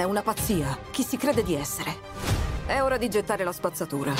È 0.00 0.04
una 0.04 0.22
pazzia. 0.22 0.78
Chi 0.90 1.02
si 1.02 1.18
crede 1.18 1.42
di 1.42 1.54
essere? 1.54 1.90
È 2.66 2.80
ora 2.80 2.96
di 2.96 3.10
gettare 3.10 3.44
la 3.44 3.52
spazzatura. 3.52 4.14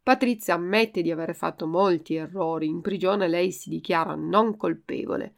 Patrizia 0.00 0.54
ammette 0.54 1.02
di 1.02 1.10
aver 1.10 1.34
fatto 1.34 1.66
molti 1.66 2.14
errori. 2.14 2.68
In 2.68 2.80
prigione 2.80 3.26
lei 3.26 3.50
si 3.50 3.68
dichiara 3.68 4.14
non 4.14 4.56
colpevole 4.56 5.34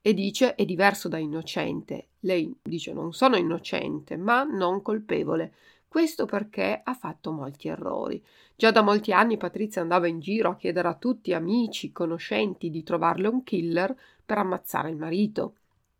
e 0.00 0.14
dice 0.14 0.54
è 0.54 0.64
diverso 0.64 1.08
da 1.08 1.18
innocente. 1.18 2.12
Lei 2.20 2.50
dice 2.62 2.94
non 2.94 3.12
sono 3.12 3.36
innocente, 3.36 4.16
ma 4.16 4.42
non 4.44 4.80
colpevole. 4.80 5.52
Questo 5.86 6.24
perché 6.24 6.80
ha 6.82 6.94
fatto 6.94 7.30
molti 7.30 7.68
errori. 7.68 8.24
Già 8.56 8.70
da 8.70 8.80
molti 8.80 9.12
anni 9.12 9.36
Patrizia 9.36 9.82
andava 9.82 10.06
in 10.06 10.20
giro 10.20 10.48
a 10.48 10.56
chiedere 10.56 10.88
a 10.88 10.94
tutti 10.94 11.34
amici, 11.34 11.92
conoscenti 11.92 12.70
di 12.70 12.82
trovarle 12.82 13.28
un 13.28 13.42
killer 13.42 13.94
per 14.24 14.38
ammazzare 14.38 14.88
il 14.88 14.96
marito. 14.96 15.56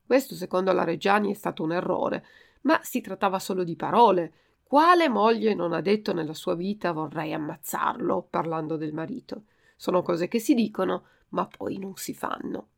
Questo, 0.08 0.34
secondo 0.34 0.72
la 0.72 0.84
Reggiani, 0.84 1.30
è 1.30 1.34
stato 1.34 1.62
un 1.62 1.70
errore, 1.70 2.24
ma 2.62 2.80
si 2.82 3.02
trattava 3.02 3.38
solo 3.38 3.62
di 3.62 3.76
parole. 3.76 4.32
Quale 4.62 5.06
moglie 5.06 5.52
non 5.52 5.74
ha 5.74 5.82
detto 5.82 6.14
nella 6.14 6.32
sua 6.32 6.54
vita 6.54 6.92
vorrei 6.92 7.34
ammazzarlo, 7.34 8.26
parlando 8.30 8.78
del 8.78 8.94
marito? 8.94 9.42
Sono 9.76 10.00
cose 10.00 10.26
che 10.26 10.38
si 10.38 10.54
dicono, 10.54 11.02
ma 11.28 11.46
poi 11.46 11.76
non 11.76 11.92
si 11.96 12.14
fanno. 12.14 12.68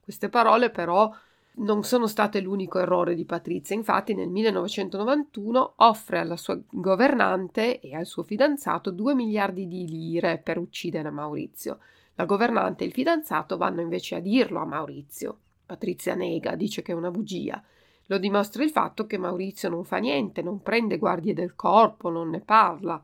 Queste 0.00 0.30
parole, 0.30 0.70
però, 0.70 1.14
non 1.56 1.84
sono 1.84 2.06
state 2.06 2.40
l'unico 2.40 2.78
errore 2.78 3.14
di 3.14 3.26
Patrizia. 3.26 3.76
Infatti, 3.76 4.14
nel 4.14 4.30
1991 4.30 5.74
offre 5.76 6.18
alla 6.18 6.38
sua 6.38 6.58
governante 6.70 7.78
e 7.78 7.94
al 7.94 8.06
suo 8.06 8.22
fidanzato 8.22 8.90
2 8.90 9.14
miliardi 9.14 9.68
di 9.68 9.86
lire 9.86 10.38
per 10.38 10.56
uccidere 10.56 11.10
Maurizio. 11.10 11.80
La 12.14 12.24
governante 12.24 12.84
e 12.84 12.86
il 12.86 12.94
fidanzato 12.94 13.58
vanno 13.58 13.82
invece 13.82 14.14
a 14.14 14.20
dirlo 14.20 14.60
a 14.60 14.64
Maurizio. 14.64 15.40
Patrizia 15.74 16.14
nega, 16.14 16.54
dice 16.54 16.82
che 16.82 16.92
è 16.92 16.94
una 16.94 17.10
bugia. 17.10 17.60
Lo 18.06 18.18
dimostra 18.18 18.62
il 18.62 18.70
fatto 18.70 19.06
che 19.06 19.18
Maurizio 19.18 19.68
non 19.68 19.82
fa 19.82 19.96
niente, 19.96 20.40
non 20.40 20.62
prende 20.62 20.98
guardie 20.98 21.34
del 21.34 21.56
corpo, 21.56 22.10
non 22.10 22.30
ne 22.30 22.40
parla. 22.40 23.02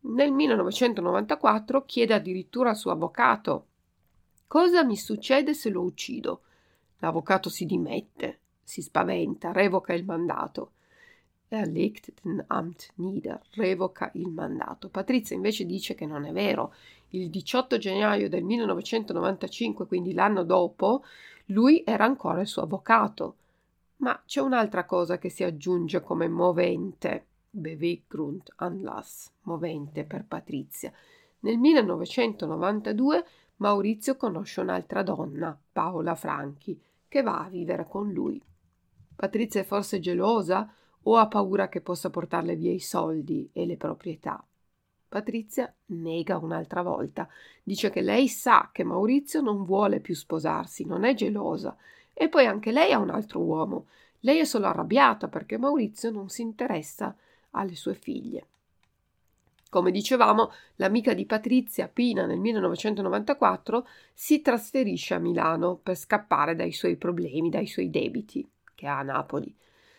Nel 0.00 0.32
1994 0.32 1.84
chiede 1.84 2.14
addirittura 2.14 2.70
al 2.70 2.76
suo 2.76 2.92
avvocato 2.92 3.66
Cosa 4.46 4.82
mi 4.84 4.96
succede 4.96 5.52
se 5.52 5.68
lo 5.68 5.82
uccido? 5.82 6.40
L'avvocato 7.00 7.50
si 7.50 7.66
dimette, 7.66 8.38
si 8.62 8.80
spaventa, 8.80 9.52
revoca 9.52 9.92
il 9.92 10.06
mandato. 10.06 10.72
Er 11.48 11.68
legt 11.68 12.12
den 12.22 12.42
Amt 12.46 12.92
nieder, 12.94 13.40
revoca 13.50 14.10
il 14.14 14.28
mandato. 14.28 14.88
Patrizia 14.88 15.36
invece 15.36 15.66
dice 15.66 15.94
che 15.94 16.06
non 16.06 16.24
è 16.24 16.32
vero. 16.32 16.72
Il 17.10 17.28
18 17.28 17.76
gennaio 17.76 18.30
del 18.30 18.44
1995, 18.44 19.86
quindi 19.86 20.14
l'anno 20.14 20.44
dopo, 20.44 21.04
lui 21.48 21.82
era 21.84 22.04
ancora 22.04 22.40
il 22.40 22.46
suo 22.46 22.62
avvocato. 22.62 23.36
Ma 23.96 24.20
c'è 24.24 24.40
un'altra 24.40 24.84
cosa 24.84 25.18
che 25.18 25.28
si 25.28 25.44
aggiunge 25.44 26.00
come 26.00 26.28
movente, 26.28 27.26
Beweggrund 27.50 28.52
Anlass, 28.56 29.30
movente 29.42 30.04
per 30.04 30.24
Patrizia. 30.24 30.92
Nel 31.40 31.58
1992 31.58 33.24
Maurizio 33.56 34.16
conosce 34.16 34.60
un'altra 34.60 35.02
donna, 35.02 35.58
Paola 35.72 36.14
Franchi, 36.14 36.80
che 37.08 37.22
va 37.22 37.44
a 37.44 37.48
vivere 37.48 37.86
con 37.88 38.12
lui. 38.12 38.40
Patrizia 39.16 39.62
è 39.62 39.64
forse 39.64 39.98
gelosa 39.98 40.72
o 41.02 41.16
ha 41.16 41.26
paura 41.26 41.68
che 41.68 41.80
possa 41.80 42.10
portarle 42.10 42.54
via 42.54 42.72
i 42.72 42.78
soldi 42.78 43.50
e 43.52 43.66
le 43.66 43.76
proprietà? 43.76 44.44
Patrizia 45.08 45.72
nega 45.86 46.36
un'altra 46.36 46.82
volta. 46.82 47.26
Dice 47.62 47.88
che 47.88 48.02
lei 48.02 48.28
sa 48.28 48.68
che 48.70 48.84
Maurizio 48.84 49.40
non 49.40 49.64
vuole 49.64 50.00
più 50.00 50.14
sposarsi, 50.14 50.84
non 50.84 51.04
è 51.04 51.14
gelosa. 51.14 51.74
E 52.12 52.28
poi 52.28 52.44
anche 52.44 52.72
lei 52.72 52.92
ha 52.92 52.98
un 52.98 53.08
altro 53.08 53.40
uomo. 53.40 53.86
Lei 54.20 54.38
è 54.38 54.44
solo 54.44 54.66
arrabbiata 54.66 55.28
perché 55.28 55.56
Maurizio 55.56 56.10
non 56.10 56.28
si 56.28 56.42
interessa 56.42 57.16
alle 57.52 57.74
sue 57.74 57.94
figlie. 57.94 58.46
Come 59.70 59.90
dicevamo, 59.90 60.50
l'amica 60.76 61.14
di 61.14 61.24
Patrizia, 61.24 61.88
Pina, 61.88 62.26
nel 62.26 62.38
1994 62.38 63.86
si 64.12 64.42
trasferisce 64.42 65.14
a 65.14 65.18
Milano 65.18 65.76
per 65.76 65.96
scappare 65.96 66.54
dai 66.54 66.72
suoi 66.72 66.96
problemi, 66.96 67.48
dai 67.48 67.66
suoi 67.66 67.88
debiti 67.88 68.46
che 68.74 68.86
ha 68.86 68.98
a 68.98 69.02
Napoli. 69.02 69.54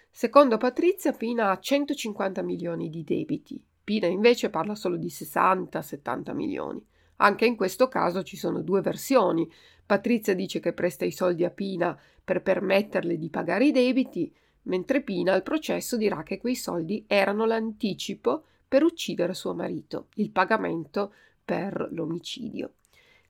Secondo 0.09 0.57
Patrizia, 0.57 1.13
Pina 1.13 1.51
ha 1.51 1.59
150 1.59 2.41
milioni 2.41 2.89
di 2.89 3.03
debiti 3.03 3.63
Pina 3.89 4.05
invece 4.05 4.51
parla 4.51 4.75
solo 4.75 4.97
di 4.97 5.07
60-70 5.07 6.35
milioni. 6.35 6.79
Anche 7.15 7.47
in 7.47 7.55
questo 7.55 7.87
caso 7.87 8.21
ci 8.21 8.37
sono 8.37 8.61
due 8.61 8.81
versioni. 8.81 9.51
Patrizia 9.83 10.35
dice 10.35 10.59
che 10.59 10.73
presta 10.73 11.05
i 11.05 11.11
soldi 11.11 11.43
a 11.43 11.49
Pina 11.49 11.99
per 12.23 12.43
permetterle 12.43 13.17
di 13.17 13.31
pagare 13.31 13.65
i 13.65 13.71
debiti, 13.71 14.31
mentre 14.65 15.01
Pina 15.01 15.33
al 15.33 15.41
processo 15.41 15.97
dirà 15.97 16.21
che 16.21 16.37
quei 16.37 16.53
soldi 16.55 17.03
erano 17.07 17.45
l'anticipo 17.45 18.43
per 18.67 18.83
uccidere 18.83 19.33
suo 19.33 19.55
marito, 19.55 20.09
il 20.17 20.29
pagamento 20.29 21.11
per 21.43 21.87
l'omicidio. 21.89 22.73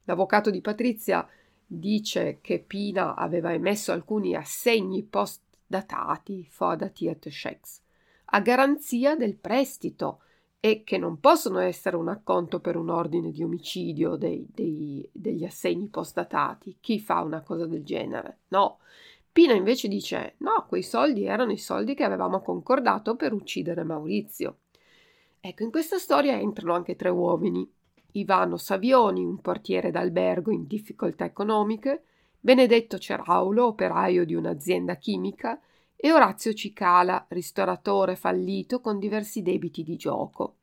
L'avvocato 0.04 0.50
di 0.50 0.60
Patrizia 0.60 1.26
dice 1.66 2.40
che 2.42 2.60
Pina 2.60 3.16
aveva 3.16 3.54
emesso 3.54 3.94
alcuni 3.94 4.36
assegni 4.36 5.04
post 5.04 5.42
datati, 5.66 6.46
Fodatiet 6.50 7.30
checks, 7.30 7.82
a 8.32 8.42
garanzia 8.42 9.16
del 9.16 9.38
prestito 9.38 10.24
e 10.60 10.84
che 10.84 10.98
non 10.98 11.20
possono 11.20 11.60
essere 11.60 11.96
un 11.96 12.10
acconto 12.10 12.60
per 12.60 12.76
un 12.76 12.90
ordine 12.90 13.32
di 13.32 13.44
omicidio 13.44 14.16
dei, 14.16 14.46
dei, 14.54 15.08
degli 15.12 15.46
assegni 15.46 15.88
post-datati. 15.88 16.78
Chi 16.82 17.00
fa 17.00 17.22
una 17.22 17.42
cosa 17.42 17.66
del 17.66 17.84
genere? 17.84 18.40
No. 18.50 18.80
Pina 19.32 19.54
invece 19.54 19.88
dice: 19.88 20.36
no, 20.40 20.66
quei 20.68 20.84
soldi 20.84 21.24
erano 21.24 21.52
i 21.52 21.58
soldi 21.58 21.94
che 21.94 22.04
avevamo 22.04 22.42
concordato 22.42 23.16
per 23.16 23.32
uccidere 23.32 23.84
Maurizio. 23.84 24.58
Ecco, 25.40 25.64
in 25.64 25.72
questa 25.72 25.98
storia 25.98 26.38
entrano 26.38 26.74
anche 26.74 26.96
tre 26.96 27.10
uomini. 27.10 27.72
Ivano 28.14 28.58
Savioni, 28.58 29.24
un 29.24 29.40
portiere 29.40 29.92
d'albergo 29.92 30.52
in 30.52 30.66
difficoltà 30.66 31.26
economiche, 31.26 32.04
Benedetto 32.40 32.98
Ceraulo, 32.98 33.68
operaio 33.68 34.26
di 34.26 34.34
un'azienda 34.34 34.96
chimica, 34.96 35.62
e 36.02 36.14
Orazio 36.14 36.54
Cicala, 36.54 37.26
ristoratore 37.28 38.16
fallito 38.16 38.80
con 38.80 39.00
diversi 39.00 39.42
debiti 39.42 39.84
di 39.84 39.98
gioco. 39.98 40.60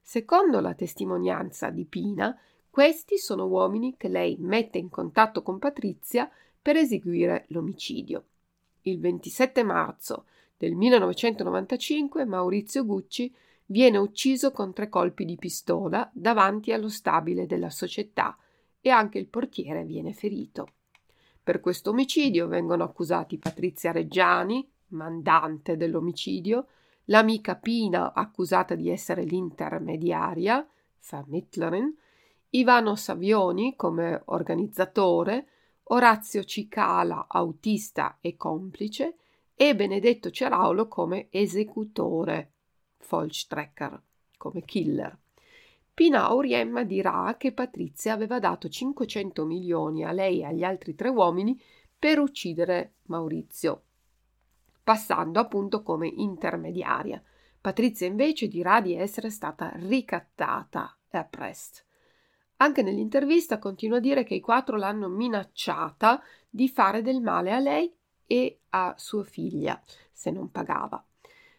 Secondo 0.00 0.60
la 0.60 0.72
testimonianza 0.72 1.68
di 1.68 1.84
Pina, 1.84 2.34
questi 2.70 3.18
sono 3.18 3.44
uomini 3.44 3.96
che 3.98 4.08
lei 4.08 4.38
mette 4.40 4.78
in 4.78 4.88
contatto 4.88 5.42
con 5.42 5.58
Patrizia 5.58 6.30
per 6.62 6.76
eseguire 6.76 7.44
l'omicidio. 7.48 8.24
Il 8.82 8.98
27 8.98 9.62
marzo 9.62 10.24
del 10.56 10.74
1995 10.74 12.24
Maurizio 12.24 12.86
Gucci 12.86 13.34
viene 13.66 13.98
ucciso 13.98 14.52
con 14.52 14.72
tre 14.72 14.88
colpi 14.88 15.26
di 15.26 15.36
pistola 15.36 16.10
davanti 16.14 16.72
allo 16.72 16.88
stabile 16.88 17.44
della 17.44 17.68
società 17.68 18.38
e 18.80 18.88
anche 18.88 19.18
il 19.18 19.26
portiere 19.26 19.84
viene 19.84 20.14
ferito. 20.14 20.68
Per 21.42 21.60
questo 21.60 21.90
omicidio 21.90 22.46
vengono 22.46 22.84
accusati 22.84 23.36
Patrizia 23.36 23.92
Reggiani, 23.92 24.66
mandante 24.88 25.76
dell'omicidio, 25.76 26.66
l'amica 27.04 27.56
Pina 27.56 28.12
accusata 28.12 28.74
di 28.74 28.88
essere 28.90 29.24
l'intermediaria, 29.24 30.66
Vermittlerin, 31.10 31.94
Ivano 32.50 32.96
Savioni 32.96 33.76
come 33.76 34.22
organizzatore, 34.26 35.46
Orazio 35.90 36.44
Cicala 36.44 37.26
autista 37.28 38.18
e 38.20 38.36
complice 38.36 39.16
e 39.54 39.74
Benedetto 39.74 40.30
Ceraulo 40.30 40.86
come 40.86 41.28
esecutore, 41.30 42.52
Vollstrecker, 43.08 44.00
come 44.36 44.62
killer. 44.62 45.16
Pina 45.92 46.26
Auriemma 46.26 46.84
dirà 46.84 47.34
che 47.36 47.52
Patrizia 47.52 48.12
aveva 48.12 48.38
dato 48.38 48.68
500 48.68 49.44
milioni 49.44 50.04
a 50.04 50.12
lei 50.12 50.40
e 50.40 50.44
agli 50.44 50.62
altri 50.62 50.94
tre 50.94 51.08
uomini 51.08 51.60
per 51.98 52.20
uccidere 52.20 52.92
Maurizio, 53.06 53.82
passando 54.88 55.38
appunto 55.38 55.82
come 55.82 56.08
intermediaria. 56.08 57.22
Patrizia 57.60 58.06
invece 58.06 58.48
dirà 58.48 58.80
di 58.80 58.94
essere 58.94 59.28
stata 59.28 59.70
ricattata 59.74 60.96
a 61.10 61.24
Prest. 61.24 61.84
Anche 62.56 62.80
nell'intervista 62.80 63.58
continua 63.58 63.98
a 63.98 64.00
dire 64.00 64.24
che 64.24 64.34
i 64.34 64.40
quattro 64.40 64.78
l'hanno 64.78 65.08
minacciata 65.08 66.22
di 66.48 66.70
fare 66.70 67.02
del 67.02 67.20
male 67.20 67.52
a 67.52 67.58
lei 67.58 67.94
e 68.26 68.60
a 68.70 68.94
sua 68.96 69.24
figlia 69.24 69.78
se 70.10 70.30
non 70.30 70.50
pagava. 70.50 71.04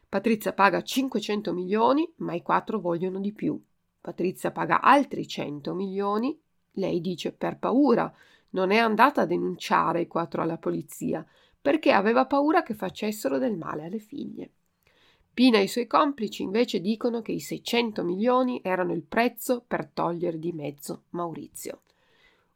Patrizia 0.09 0.51
paga 0.53 0.81
500 0.81 1.53
milioni, 1.53 2.11
ma 2.17 2.33
i 2.33 2.41
quattro 2.41 2.79
vogliono 2.79 3.19
di 3.19 3.31
più. 3.31 3.63
Patrizia 4.01 4.49
paga 4.49 4.81
altri 4.81 5.27
100 5.27 5.75
milioni. 5.75 6.35
Lei 6.71 6.99
dice 6.99 7.31
per 7.31 7.59
paura. 7.59 8.11
Non 8.51 8.71
è 8.71 8.77
andata 8.77 9.21
a 9.21 9.25
denunciare 9.27 10.01
i 10.01 10.07
quattro 10.07 10.41
alla 10.41 10.57
polizia, 10.57 11.23
perché 11.61 11.91
aveva 11.91 12.25
paura 12.25 12.63
che 12.63 12.73
facessero 12.73 13.37
del 13.37 13.57
male 13.57 13.85
alle 13.85 13.99
figlie. 13.99 14.51
Pina 15.33 15.57
e 15.57 15.63
i 15.63 15.67
suoi 15.67 15.87
complici 15.87 16.43
invece 16.43 16.81
dicono 16.81 17.21
che 17.21 17.31
i 17.31 17.39
600 17.39 18.03
milioni 18.03 18.59
erano 18.63 18.93
il 18.93 19.03
prezzo 19.03 19.63
per 19.65 19.87
togliere 19.87 20.39
di 20.39 20.51
mezzo 20.51 21.03
Maurizio. 21.11 21.81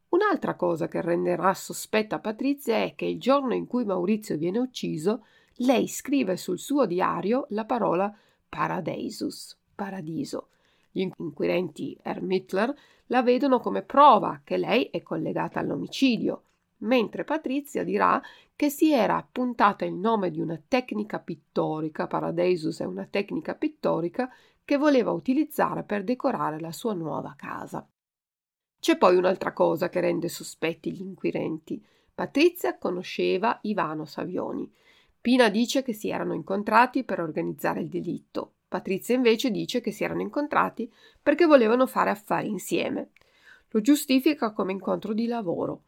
Un'altra 0.09 0.55
cosa 0.55 0.87
che 0.87 1.01
renderà 1.01 1.53
sospetta 1.53 2.19
Patrizia 2.19 2.83
è 2.83 2.93
che 2.95 3.05
il 3.05 3.19
giorno 3.19 3.53
in 3.53 3.67
cui 3.67 3.85
Maurizio 3.85 4.37
viene 4.37 4.59
ucciso, 4.59 5.25
lei 5.57 5.87
scrive 5.87 6.37
sul 6.37 6.59
suo 6.59 6.85
diario 6.85 7.45
la 7.49 7.65
parola 7.65 8.15
Paradeisus, 8.49 9.57
paradiso. 9.73 10.49
Gli 10.91 11.09
inquirenti 11.17 11.97
Ermittler 12.01 12.73
la 13.07 13.23
vedono 13.23 13.59
come 13.59 13.81
prova 13.81 14.41
che 14.43 14.57
lei 14.57 14.89
è 14.91 15.01
collegata 15.01 15.59
all'omicidio 15.59 16.43
mentre 16.83 17.23
Patrizia 17.23 17.83
dirà 17.83 18.21
che 18.63 18.69
si 18.69 18.93
era 18.93 19.17
appuntata 19.17 19.83
il 19.83 19.93
nome 19.93 20.31
di 20.31 20.39
una 20.39 20.57
tecnica 20.65 21.19
pittorica, 21.19 22.07
Paradeisus 22.07 22.79
è 22.79 22.85
una 22.85 23.05
tecnica 23.05 23.55
pittorica 23.55 24.33
che 24.63 24.77
voleva 24.77 25.11
utilizzare 25.11 25.83
per 25.83 26.05
decorare 26.05 26.61
la 26.61 26.71
sua 26.71 26.93
nuova 26.93 27.33
casa. 27.35 27.85
C'è 28.79 28.97
poi 28.97 29.17
un'altra 29.17 29.51
cosa 29.51 29.89
che 29.89 29.99
rende 29.99 30.29
sospetti 30.29 30.93
gli 30.93 31.01
inquirenti. 31.01 31.85
Patrizia 32.15 32.77
conosceva 32.77 33.59
Ivano 33.63 34.05
Savioni. 34.05 34.71
Pina 35.19 35.49
dice 35.49 35.83
che 35.83 35.91
si 35.91 36.09
erano 36.09 36.33
incontrati 36.33 37.03
per 37.03 37.19
organizzare 37.19 37.81
il 37.81 37.89
delitto. 37.89 38.53
Patrizia 38.69 39.13
invece 39.13 39.51
dice 39.51 39.81
che 39.81 39.91
si 39.91 40.05
erano 40.05 40.21
incontrati 40.21 40.89
perché 41.21 41.45
volevano 41.45 41.85
fare 41.85 42.11
affari 42.11 42.47
insieme. 42.47 43.09
Lo 43.71 43.81
giustifica 43.81 44.53
come 44.53 44.71
incontro 44.71 45.13
di 45.13 45.25
lavoro 45.25 45.83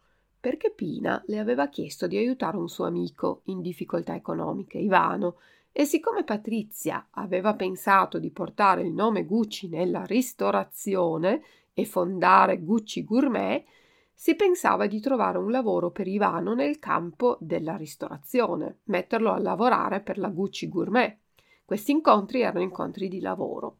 perché 0.45 0.69
Pina 0.69 1.23
le 1.25 1.39
aveva 1.39 1.69
chiesto 1.69 2.05
di 2.05 2.17
aiutare 2.17 2.55
un 2.55 2.69
suo 2.69 2.85
amico 2.85 3.41
in 3.45 3.61
difficoltà 3.61 4.13
economiche, 4.13 4.77
Ivano, 4.77 5.37
e 5.71 5.85
siccome 5.85 6.23
Patrizia 6.23 7.07
aveva 7.13 7.55
pensato 7.55 8.19
di 8.19 8.29
portare 8.29 8.83
il 8.83 8.91
nome 8.91 9.25
Gucci 9.25 9.67
nella 9.67 10.05
ristorazione 10.05 11.41
e 11.73 11.83
fondare 11.85 12.61
Gucci 12.61 13.03
Gourmet, 13.03 13.65
si 14.13 14.35
pensava 14.35 14.85
di 14.85 14.99
trovare 14.99 15.39
un 15.39 15.49
lavoro 15.49 15.89
per 15.89 16.07
Ivano 16.07 16.53
nel 16.53 16.77
campo 16.77 17.37
della 17.39 17.75
ristorazione, 17.75 18.81
metterlo 18.83 19.31
a 19.31 19.39
lavorare 19.39 19.99
per 19.99 20.19
la 20.19 20.29
Gucci 20.29 20.69
Gourmet. 20.69 21.17
Questi 21.65 21.89
incontri 21.89 22.41
erano 22.41 22.61
incontri 22.61 23.07
di 23.07 23.19
lavoro. 23.19 23.77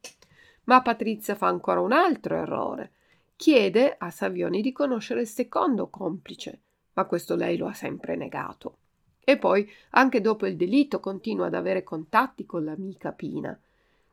Ma 0.64 0.82
Patrizia 0.82 1.36
fa 1.36 1.46
ancora 1.46 1.82
un 1.82 1.92
altro 1.92 2.36
errore 2.36 2.94
chiede 3.36 3.96
a 3.98 4.10
Savioni 4.12 4.62
di 4.62 4.72
conoscere 4.72 5.22
il 5.22 5.28
secondo 5.28 5.90
complice, 5.90 6.62
ma 6.94 7.06
questo 7.06 7.36
lei 7.36 7.58
lo 7.58 7.68
ha 7.68 7.74
sempre 7.74 8.16
negato. 8.16 8.78
E 9.24 9.38
poi, 9.38 9.70
anche 9.92 10.22
dopo 10.22 10.46
il 10.46 10.56
delitto, 10.56 11.00
continua 11.00 11.48
ad 11.48 11.56
avere 11.56 11.84
contatti 11.84 12.46
con 12.46 12.64
l'amica 12.64 13.12
Pina, 13.12 13.60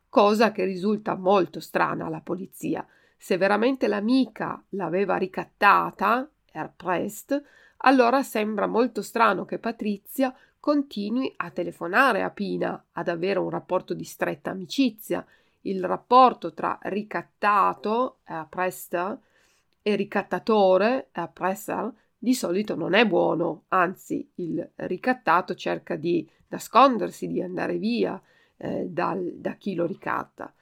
cosa 0.09 0.53
che 0.53 0.65
risulta 0.65 1.15
molto 1.15 1.61
strana 1.61 2.07
alla 2.07 2.21
polizia. 2.21 2.87
Se 3.17 3.37
veramente 3.37 3.89
l'amica 3.89 4.63
l'aveva 4.71 5.17
ricattata, 5.17 6.29
erprest, 6.51 7.43
allora 7.79 8.23
sembra 8.23 8.67
molto 8.67 9.03
strano 9.03 9.45
che 9.45 9.59
Patrizia 9.59 10.35
continui 10.59 11.33
a 11.37 11.51
telefonare 11.51 12.23
a 12.23 12.31
Pina, 12.31 12.85
ad 12.93 13.09
avere 13.09 13.39
un 13.39 13.51
rapporto 13.51 13.95
di 13.95 14.05
stretta 14.05 14.51
amicizia 14.51 15.27
il 15.62 15.85
rapporto 15.85 16.53
tra 16.53 16.79
ricattato, 16.83 18.18
appresta, 18.25 19.20
e 19.83 19.96
ricattatore, 19.96 21.09
appressar, 21.12 21.92
di 22.16 22.35
solito 22.35 22.77
non 22.77 22.94
è 22.94 23.05
buono, 23.05 23.64
anzi 23.68 24.31
il 24.37 24.66
ricattato 24.77 25.55
cerca 25.57 25.96
di 25.96 26.29
nascondersi, 26.48 27.27
di 27.27 27.42
andare 27.42 27.79
via 27.79 28.20
eh, 28.59 28.87
dal, 28.88 29.33
da 29.35 29.55
chi 29.55 29.75
lo 29.75 29.87
ricatta 29.87 30.55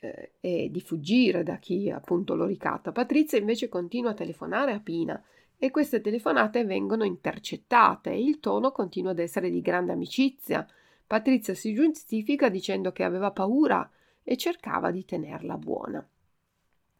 eh, 0.00 0.32
e 0.40 0.68
di 0.72 0.80
fuggire 0.80 1.44
da 1.44 1.56
chi 1.58 1.88
appunto 1.88 2.34
lo 2.34 2.46
ricatta. 2.46 2.90
Patrizia 2.90 3.38
invece 3.38 3.68
continua 3.68 4.10
a 4.10 4.14
telefonare 4.14 4.72
a 4.72 4.80
Pina 4.80 5.22
e 5.56 5.70
queste 5.70 6.00
telefonate 6.00 6.64
vengono 6.64 7.04
intercettate 7.04 8.10
il 8.10 8.40
tono 8.40 8.72
continua 8.72 9.12
ad 9.12 9.20
essere 9.20 9.50
di 9.50 9.60
grande 9.60 9.92
amicizia. 9.92 10.66
Patrizia 11.06 11.54
si 11.54 11.74
giustifica 11.74 12.48
dicendo 12.48 12.90
che 12.90 13.04
aveva 13.04 13.30
paura 13.30 13.88
e 14.30 14.36
cercava 14.36 14.90
di 14.90 15.06
tenerla 15.06 15.56
buona. 15.56 16.06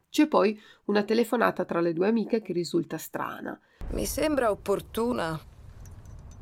C'è 0.09 0.27
poi 0.29 0.59
una 0.87 1.03
telefonata 1.03 1.67
tra 1.67 1.83
le 1.83 1.93
due 1.93 2.09
amiche 2.09 2.41
che 2.41 2.55
risulta 2.55 2.97
strana. 2.97 3.61
Mi 3.91 4.07
sembra 4.07 4.51
opportuna 4.51 5.39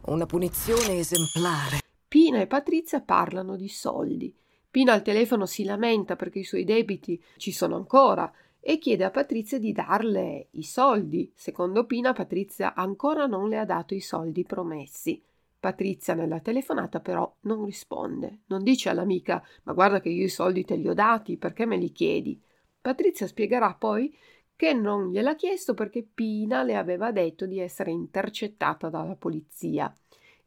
una 0.04 0.26
punizione 0.26 0.98
esemplare. 0.98 1.80
Pina 2.06 2.40
e 2.40 2.46
Patrizia 2.46 3.00
parlano 3.00 3.56
di 3.56 3.68
soldi. 3.68 4.32
Pina 4.70 4.92
al 4.92 5.02
telefono 5.02 5.44
si 5.44 5.64
lamenta 5.64 6.14
perché 6.14 6.38
i 6.38 6.44
suoi 6.44 6.62
debiti 6.62 7.20
ci 7.36 7.50
sono 7.50 7.74
ancora 7.74 8.32
e 8.60 8.78
chiede 8.78 9.02
a 9.02 9.10
Patrizia 9.10 9.58
di 9.58 9.72
darle 9.72 10.46
i 10.52 10.62
soldi. 10.62 11.32
Secondo 11.34 11.84
Pina, 11.84 12.12
Patrizia 12.12 12.74
ancora 12.74 13.26
non 13.26 13.48
le 13.48 13.58
ha 13.58 13.64
dato 13.64 13.92
i 13.92 14.00
soldi 14.00 14.44
promessi. 14.44 15.20
Patrizia 15.58 16.14
nella 16.14 16.40
telefonata 16.40 17.00
però 17.00 17.32
non 17.40 17.64
risponde, 17.64 18.40
non 18.46 18.62
dice 18.62 18.88
all'amica 18.88 19.42
ma 19.64 19.72
guarda 19.72 20.00
che 20.00 20.08
io 20.08 20.24
i 20.24 20.28
soldi 20.28 20.64
te 20.64 20.76
li 20.76 20.88
ho 20.88 20.94
dati, 20.94 21.36
perché 21.36 21.66
me 21.66 21.76
li 21.76 21.92
chiedi? 21.92 22.40
Patrizia 22.80 23.26
spiegherà 23.26 23.74
poi 23.74 24.16
che 24.54 24.72
non 24.72 25.10
gliel'ha 25.10 25.34
chiesto 25.34 25.74
perché 25.74 26.02
Pina 26.02 26.62
le 26.62 26.76
aveva 26.76 27.12
detto 27.12 27.46
di 27.46 27.58
essere 27.58 27.90
intercettata 27.90 28.88
dalla 28.88 29.16
polizia 29.16 29.92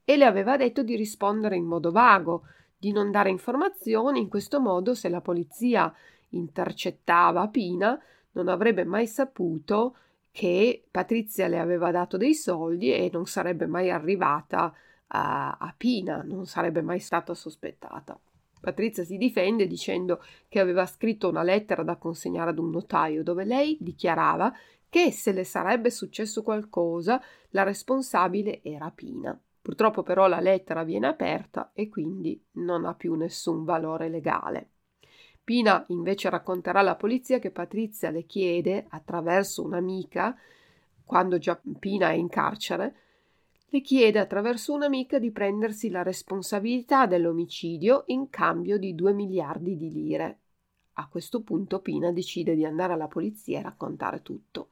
e 0.04 0.17
le 0.17 0.26
aveva 0.26 0.58
detto 0.58 0.82
di 0.82 0.95
rispondere 0.95 1.56
in 1.56 1.65
modo 1.65 1.91
vago, 1.91 2.43
di 2.76 2.91
non 2.91 3.12
dare 3.12 3.30
informazioni, 3.30 4.19
in 4.19 4.30
questo 4.30 4.60
modo 4.60 4.95
se 4.95 5.10
la 5.10 5.22
polizia 5.22 5.93
intercettava 6.30 7.48
Pina 7.50 8.02
non 8.32 8.48
avrebbe 8.48 8.86
mai 8.86 9.06
saputo 9.06 9.95
che 10.32 10.86
Patrizia 10.89 11.48
le 11.48 11.60
aveva 11.60 11.91
dato 11.91 12.17
dei 12.17 12.34
soldi 12.34 12.93
e 12.93 13.10
non 13.12 13.26
sarebbe 13.26 13.67
mai 13.67 13.91
arrivata 13.91 14.63
a, 14.63 14.74
a 15.12 15.74
Pina, 15.76 16.22
non 16.24 16.45
sarebbe 16.45 16.82
mai 16.82 17.00
stata 17.00 17.34
sospettata. 17.34 18.19
Patrizia 18.60 19.04
si 19.04 19.17
difende 19.17 19.67
dicendo 19.67 20.22
che 20.48 20.60
aveva 20.60 20.86
scritto 20.86 21.30
una 21.30 21.43
lettera 21.43 21.82
da 21.84 21.95
consegnare 21.95 22.50
ad 22.50 22.60
un 22.60 22.69
notaio 22.69 23.24
dove 23.24 23.45
lei 23.45 23.78
dichiarava 23.80 24.54
che 24.89 25.12
se 25.12 25.32
le 25.32 25.43
sarebbe 25.43 25.89
successo 25.89 26.43
qualcosa 26.43 27.22
la 27.52 27.63
responsabile 27.63 28.62
era 28.63 28.91
Pina. 28.91 29.39
Purtroppo 29.62 30.04
però 30.04 30.28
la 30.28 30.39
lettera 30.39 30.84
viene 30.84 31.08
aperta 31.08 31.72
e 31.74 31.89
quindi 31.89 32.43
non 32.54 32.86
ha 32.86 32.95
più 32.95 33.13
nessun 33.13 33.63
valore 33.63 34.10
legale. 34.10 34.72
Pina 35.43 35.84
invece 35.89 36.30
racconterà 36.30 36.80
alla 36.80 36.95
polizia 36.95 37.39
che 37.39 37.52
Patrizia 37.52 38.10
le 38.10 38.26
chiede, 38.26 38.86
attraverso 38.89 39.63
un'amica, 39.63 40.36
quando 41.04 41.38
già 41.38 41.60
Pina 41.80 42.10
è 42.10 42.13
in 42.13 42.30
carcere, 42.30 42.95
le 43.71 43.82
chiede 43.82 44.17
attraverso 44.17 44.73
un'amica 44.73 45.19
di 45.19 45.32
prendersi 45.32 45.89
la 45.89 46.01
responsabilità 46.01 47.05
dell'omicidio 47.05 48.03
in 48.08 48.29
cambio 48.29 48.77
di 48.77 48.95
due 48.95 49.13
miliardi 49.13 49.77
di 49.77 49.91
lire. 49.91 50.39
A 50.93 51.08
questo 51.08 51.41
punto 51.41 51.79
Pina 51.79 52.12
decide 52.12 52.55
di 52.55 52.65
andare 52.65 52.93
alla 52.93 53.08
polizia 53.08 53.60
e 53.60 53.62
raccontare 53.62 54.21
tutto. 54.21 54.69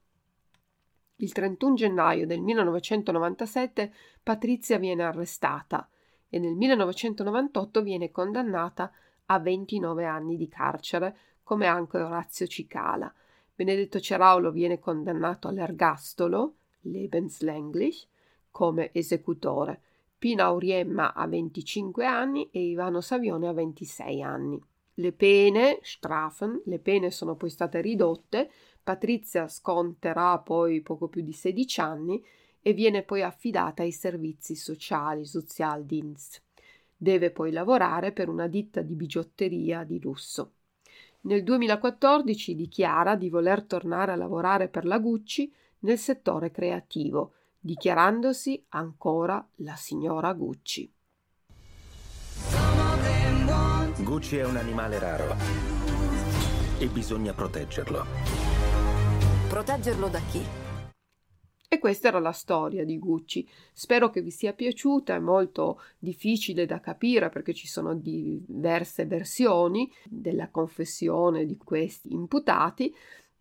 Il 1.16 1.32
31 1.32 1.74
gennaio 1.74 2.26
del 2.26 2.40
1997 2.40 3.92
Patrizia 4.22 4.78
viene 4.78 5.04
arrestata 5.04 5.88
e 6.28 6.38
nel 6.38 6.54
1998 6.54 7.82
viene 7.82 8.10
condannata 8.10 8.92
a 9.26 9.38
29 9.38 10.04
anni 10.04 10.36
di 10.36 10.48
carcere, 10.48 11.16
come 11.42 11.66
anche 11.66 11.98
Orazio 11.98 12.46
Cicala. 12.46 13.12
Benedetto 13.54 14.00
Ceraulo 14.00 14.50
viene 14.50 14.78
condannato 14.78 15.48
all'ergastolo, 15.48 16.54
lebenslänglich, 16.82 18.06
come 18.50 18.90
esecutore. 18.92 19.80
Pina 20.18 20.44
Auriemma 20.44 21.14
a 21.14 21.26
25 21.26 22.04
anni 22.04 22.48
e 22.50 22.60
Ivano 22.60 23.00
Savione 23.00 23.48
a 23.48 23.52
26 23.52 24.22
anni. 24.22 24.60
Le 24.94 25.12
pene, 25.12 25.78
Strafen, 25.82 26.62
le 26.64 26.78
pene 26.80 27.10
sono 27.10 27.36
poi 27.36 27.50
state 27.50 27.80
ridotte 27.80 28.50
Patrizia 28.88 29.48
sconterà 29.48 30.38
poi 30.38 30.80
poco 30.80 31.08
più 31.08 31.20
di 31.20 31.34
16 31.34 31.80
anni 31.82 32.24
e 32.62 32.72
viene 32.72 33.02
poi 33.02 33.20
affidata 33.22 33.82
ai 33.82 33.92
servizi 33.92 34.56
sociali, 34.56 35.26
Sozialdienst. 35.26 36.42
Deve 36.96 37.30
poi 37.30 37.52
lavorare 37.52 38.12
per 38.12 38.30
una 38.30 38.46
ditta 38.46 38.80
di 38.80 38.94
bigiotteria 38.94 39.84
di 39.84 40.00
lusso. 40.00 40.52
Nel 41.22 41.42
2014 41.42 42.54
dichiara 42.54 43.14
di 43.14 43.28
voler 43.28 43.62
tornare 43.64 44.12
a 44.12 44.16
lavorare 44.16 44.68
per 44.68 44.86
la 44.86 44.98
Gucci 44.98 45.52
nel 45.80 45.98
settore 45.98 46.50
creativo, 46.50 47.34
dichiarandosi 47.68 48.64
ancora 48.70 49.46
la 49.56 49.74
signora 49.74 50.32
Gucci. 50.32 50.90
Gucci 54.02 54.38
è 54.38 54.46
un 54.46 54.56
animale 54.56 54.98
raro 54.98 55.36
e 56.78 56.86
bisogna 56.86 57.34
proteggerlo. 57.34 58.06
Proteggerlo 59.50 60.08
da 60.08 60.20
chi? 60.30 60.42
E 61.68 61.78
questa 61.78 62.08
era 62.08 62.20
la 62.20 62.32
storia 62.32 62.86
di 62.86 62.98
Gucci. 62.98 63.46
Spero 63.74 64.08
che 64.08 64.22
vi 64.22 64.30
sia 64.30 64.54
piaciuta, 64.54 65.14
è 65.14 65.18
molto 65.18 65.82
difficile 65.98 66.64
da 66.64 66.80
capire 66.80 67.28
perché 67.28 67.52
ci 67.52 67.66
sono 67.66 67.94
diverse 67.94 69.04
versioni 69.04 69.92
della 70.06 70.48
confessione 70.48 71.44
di 71.44 71.58
questi 71.58 72.14
imputati. 72.14 72.94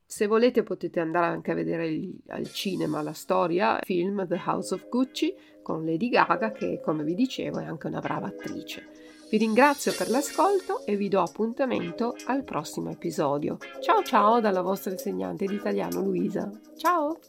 Se 0.10 0.26
volete 0.26 0.64
potete 0.64 1.02
andare 1.02 1.26
anche 1.26 1.52
a 1.52 1.54
vedere 1.54 1.90
il, 1.90 2.16
al 2.28 2.50
cinema 2.50 3.02
la 3.02 3.12
storia, 3.12 3.80
film 3.84 4.26
The 4.26 4.42
House 4.46 4.74
of 4.74 4.88
Gucci 4.88 5.36
con 5.62 5.86
Lady 5.86 6.08
Gaga 6.08 6.54
che 6.54 6.80
come 6.82 7.04
vi 7.04 7.14
dicevo 7.14 7.60
è 7.60 7.66
anche 7.66 7.88
una 7.88 8.00
brava 8.00 8.28
attrice. 8.28 8.88
Vi 9.30 9.38
ringrazio 9.38 9.94
per 9.94 10.10
l'ascolto 10.10 10.86
e 10.86 10.96
vi 10.96 11.10
do 11.10 11.22
appuntamento 11.22 12.16
al 12.28 12.46
prossimo 12.46 12.90
episodio. 12.90 13.58
Ciao 13.82 14.02
ciao 14.02 14.40
dalla 14.40 14.62
vostra 14.62 14.92
insegnante 14.92 15.46
di 15.46 15.56
italiano 15.56 16.02
Luisa. 16.02 16.50
Ciao! 16.78 17.20